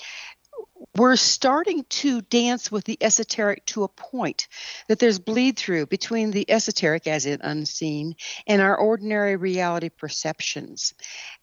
[0.97, 4.49] we're starting to dance with the esoteric to a point
[4.88, 8.14] that there's bleed through between the esoteric as in unseen
[8.47, 10.93] and our ordinary reality perceptions.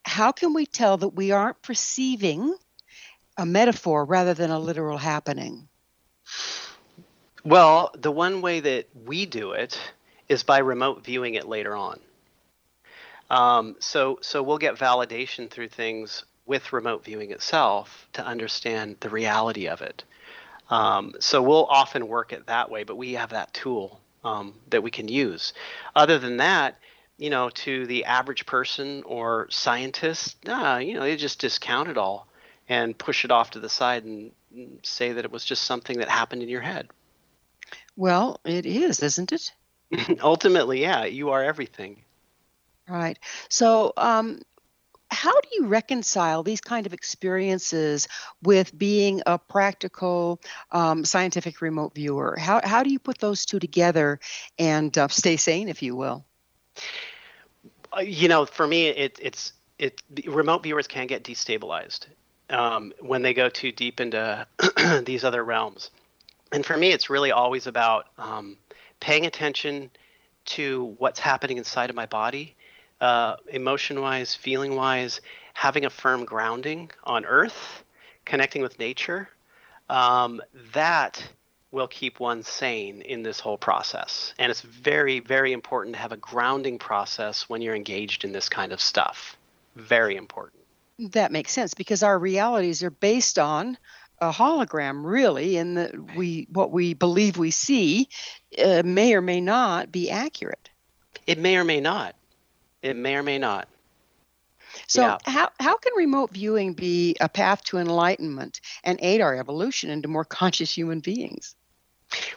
[0.03, 2.55] How can we tell that we aren't perceiving
[3.37, 5.67] a metaphor rather than a literal happening?
[7.43, 9.79] Well the one way that we do it
[10.27, 11.99] is by remote viewing it later on.
[13.31, 19.09] Um, so so we'll get validation through things with remote viewing itself to understand the
[19.09, 20.03] reality of it.
[20.71, 24.81] Um, so we'll often work it that way, but we have that tool um, that
[24.81, 25.53] we can use.
[25.95, 26.79] Other than that,
[27.17, 31.97] you know, to the average person or scientist, nah, you know, they just discount it
[31.97, 32.27] all
[32.67, 34.31] and push it off to the side and
[34.81, 36.89] say that it was just something that happened in your head.
[37.95, 39.51] Well, it is, isn't it?
[40.21, 42.03] Ultimately, yeah, you are everything.
[42.89, 43.19] Right.
[43.49, 44.41] So, um,
[45.11, 48.07] how do you reconcile these kind of experiences
[48.43, 50.39] with being a practical
[50.71, 52.37] um, scientific remote viewer?
[52.39, 54.19] How, how do you put those two together
[54.57, 56.25] and uh, stay sane, if you will?
[57.95, 62.07] Uh, you know, for me, it, it's it remote viewers can get destabilized,
[62.49, 64.45] um, when they go too deep into
[65.05, 65.89] these other realms.
[66.51, 68.57] And for me, it's really always about um,
[68.99, 69.89] paying attention
[70.45, 72.55] to what's happening inside of my body,
[73.01, 75.21] uh, emotion wise, feeling wise,
[75.53, 77.83] having a firm grounding on earth,
[78.25, 79.29] connecting with nature.
[79.89, 80.41] Um,
[80.73, 81.27] that
[81.71, 84.33] will keep one sane in this whole process.
[84.39, 88.49] And it's very, very important to have a grounding process when you're engaged in this
[88.49, 89.37] kind of stuff.
[89.75, 90.63] Very important.
[90.97, 93.77] That makes sense because our realities are based on
[94.21, 98.09] a hologram really and the we what we believe we see
[98.61, 100.69] uh, may or may not be accurate
[101.25, 102.15] it may or may not
[102.81, 103.67] it may or may not
[104.87, 105.17] so yeah.
[105.25, 110.07] how, how can remote viewing be a path to enlightenment and aid our evolution into
[110.07, 111.55] more conscious human beings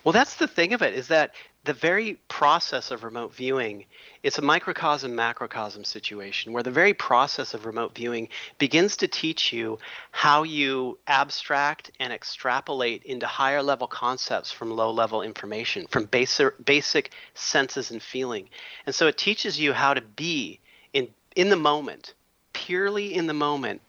[0.04, 1.32] well that's the thing of it is that
[1.64, 3.84] the very process of remote viewing
[4.22, 9.52] it's a microcosm macrocosm situation where the very process of remote viewing begins to teach
[9.52, 9.78] you
[10.10, 16.64] how you abstract and extrapolate into higher level concepts from low level information from basic
[16.64, 18.48] basic senses and feeling.
[18.86, 20.60] And so it teaches you how to be
[20.92, 22.14] in in the moment
[22.52, 23.80] purely in the moment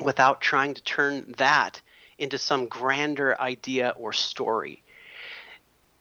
[0.00, 1.80] without trying to turn that
[2.18, 4.82] into some grander idea or story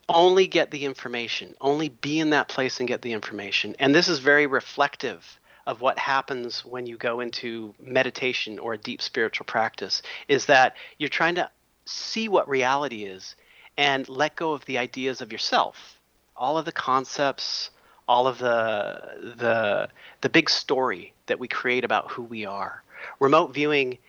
[0.09, 3.75] only get the information, only be in that place and get the information.
[3.79, 8.77] And this is very reflective of what happens when you go into meditation or a
[8.77, 11.49] deep spiritual practice is that you're trying to
[11.85, 13.35] see what reality is
[13.77, 15.99] and let go of the ideas of yourself,
[16.35, 17.69] all of the concepts,
[18.07, 19.89] all of the the
[20.21, 22.83] the big story that we create about who we are.
[23.19, 23.99] Remote viewing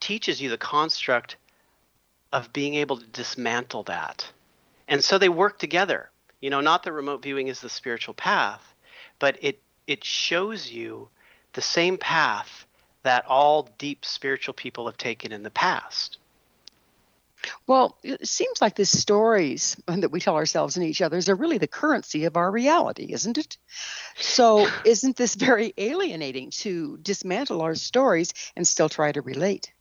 [0.00, 1.36] teaches you the construct
[2.32, 4.30] of being able to dismantle that
[4.88, 6.10] and so they work together.
[6.40, 8.74] You know, not that remote viewing is the spiritual path,
[9.18, 11.08] but it it shows you
[11.52, 12.66] the same path
[13.02, 16.18] that all deep spiritual people have taken in the past.
[17.66, 21.58] Well, it seems like the stories that we tell ourselves and each other's are really
[21.58, 23.58] the currency of our reality, isn't it?
[24.16, 29.72] So, isn't this very alienating to dismantle our stories and still try to relate?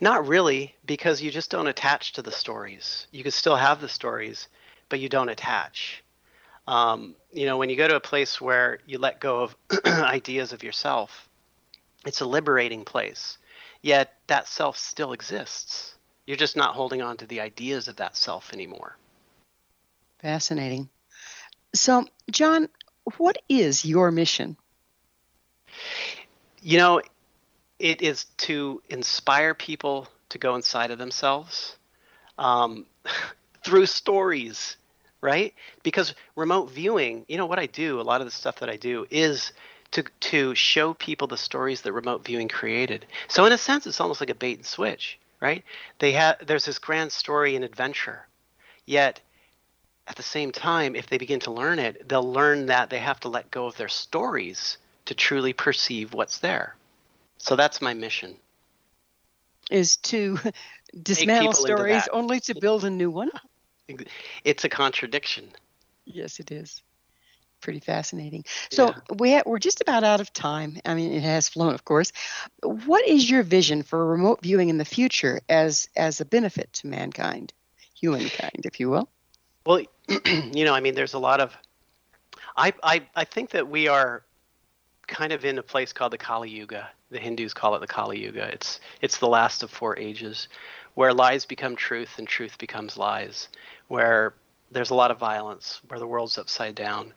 [0.00, 3.06] Not really, because you just don't attach to the stories.
[3.10, 4.48] You can still have the stories,
[4.88, 6.02] but you don't attach.
[6.66, 9.56] Um, you know, when you go to a place where you let go of
[9.86, 11.28] ideas of yourself,
[12.06, 13.38] it's a liberating place.
[13.80, 15.94] Yet that self still exists.
[16.26, 18.96] You're just not holding on to the ideas of that self anymore.
[20.20, 20.88] Fascinating.
[21.74, 22.68] So, John,
[23.16, 24.56] what is your mission?
[26.60, 27.02] You know,
[27.82, 31.76] it is to inspire people to go inside of themselves
[32.38, 32.86] um,
[33.64, 34.76] through stories,
[35.20, 35.52] right?
[35.82, 38.76] Because remote viewing, you know, what I do, a lot of the stuff that I
[38.76, 39.52] do is
[39.90, 43.04] to to show people the stories that remote viewing created.
[43.26, 45.64] So in a sense, it's almost like a bait and switch, right?
[45.98, 48.28] They have there's this grand story and adventure,
[48.86, 49.20] yet
[50.06, 53.18] at the same time, if they begin to learn it, they'll learn that they have
[53.20, 56.76] to let go of their stories to truly perceive what's there.
[57.42, 58.36] So that's my mission.
[59.68, 60.38] Is to
[61.02, 63.30] dismantle stories only to build a new one?
[64.44, 65.50] It's a contradiction.
[66.06, 66.82] Yes, it is.
[67.60, 68.44] Pretty fascinating.
[68.70, 68.94] So yeah.
[69.18, 70.78] we ha- we're just about out of time.
[70.86, 72.12] I mean, it has flown, of course.
[72.62, 76.86] What is your vision for remote viewing in the future as as a benefit to
[76.86, 77.52] mankind,
[77.94, 79.08] humankind, if you will?
[79.66, 81.54] Well, you know, I mean, there's a lot of.
[82.56, 84.24] I I I think that we are
[85.06, 86.90] kind of in a place called the Kali Yuga.
[87.10, 88.48] The Hindus call it the Kali Yuga.
[88.52, 90.48] It's it's the last of four ages,
[90.94, 93.48] where lies become truth and truth becomes lies,
[93.88, 94.34] where
[94.70, 97.12] there's a lot of violence, where the world's upside down,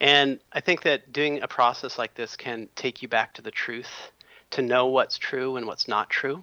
[0.00, 3.50] and I think that doing a process like this can take you back to the
[3.50, 4.10] truth,
[4.50, 6.42] to know what's true and what's not true,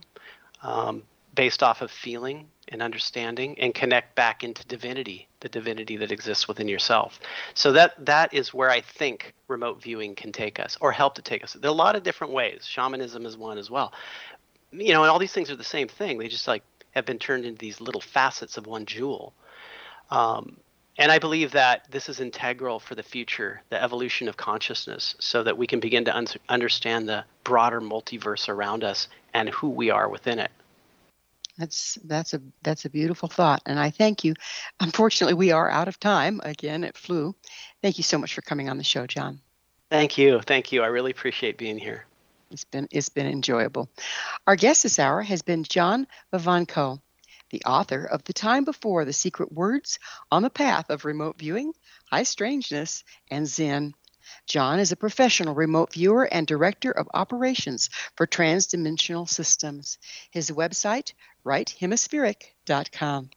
[0.64, 1.04] um,
[1.36, 6.48] based off of feeling and understanding and connect back into divinity the divinity that exists
[6.48, 7.20] within yourself.
[7.54, 11.22] So that that is where i think remote viewing can take us or help to
[11.22, 11.54] take us.
[11.54, 12.66] There are a lot of different ways.
[12.66, 13.94] Shamanism is one as well.
[14.72, 16.18] You know and all these things are the same thing.
[16.18, 16.64] They just like
[16.96, 19.34] have been turned into these little facets of one jewel.
[20.10, 20.58] Um,
[20.98, 25.44] and i believe that this is integral for the future the evolution of consciousness so
[25.44, 29.90] that we can begin to un- understand the broader multiverse around us and who we
[29.90, 30.52] are within it
[31.58, 34.34] that's that's a that's a beautiful thought, and I thank you.
[34.80, 36.84] Unfortunately, we are out of time again.
[36.84, 37.36] It flew.
[37.82, 39.40] Thank you so much for coming on the show, John.
[39.90, 40.84] Thank you, thank you.
[40.84, 42.06] I really appreciate being here.
[42.52, 43.90] It's been it's been enjoyable.
[44.46, 47.00] Our guest this hour has been John Vivanco,
[47.50, 50.00] the author of The Time Before the Secret Words
[50.32, 51.74] on the Path of Remote Viewing,
[52.12, 53.94] High Strangeness, and Zen.
[54.48, 59.98] John is a professional remote viewer and director of operations for transdimensional systems.
[60.32, 61.14] His website,
[61.46, 63.30] righthemispheric.com.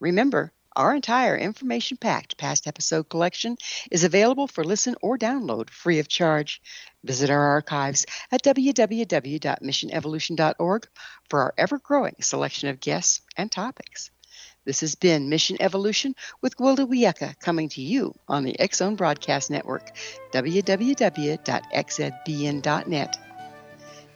[0.00, 3.56] Remember, our entire information packed past episode collection
[3.90, 6.62] is available for listen or download free of charge.
[7.02, 10.88] Visit our archives at www.missionevolution.org
[11.28, 14.12] for our ever growing selection of guests and topics.
[14.68, 19.50] This has been Mission Evolution with Gwilda Wiyaka coming to you on the Zone Broadcast
[19.50, 19.96] Network,
[20.34, 21.38] www.xzbn.net.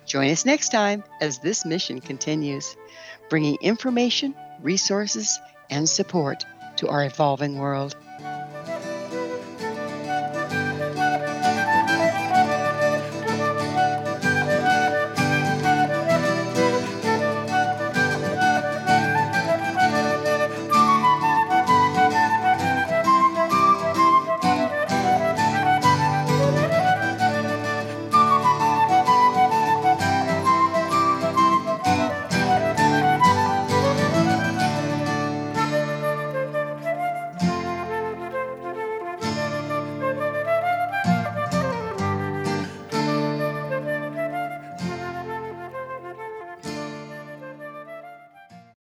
[0.05, 2.77] Join us next time as this mission continues,
[3.31, 5.41] bringing information, resources,
[5.71, 6.45] and support
[6.77, 7.97] to our evolving world.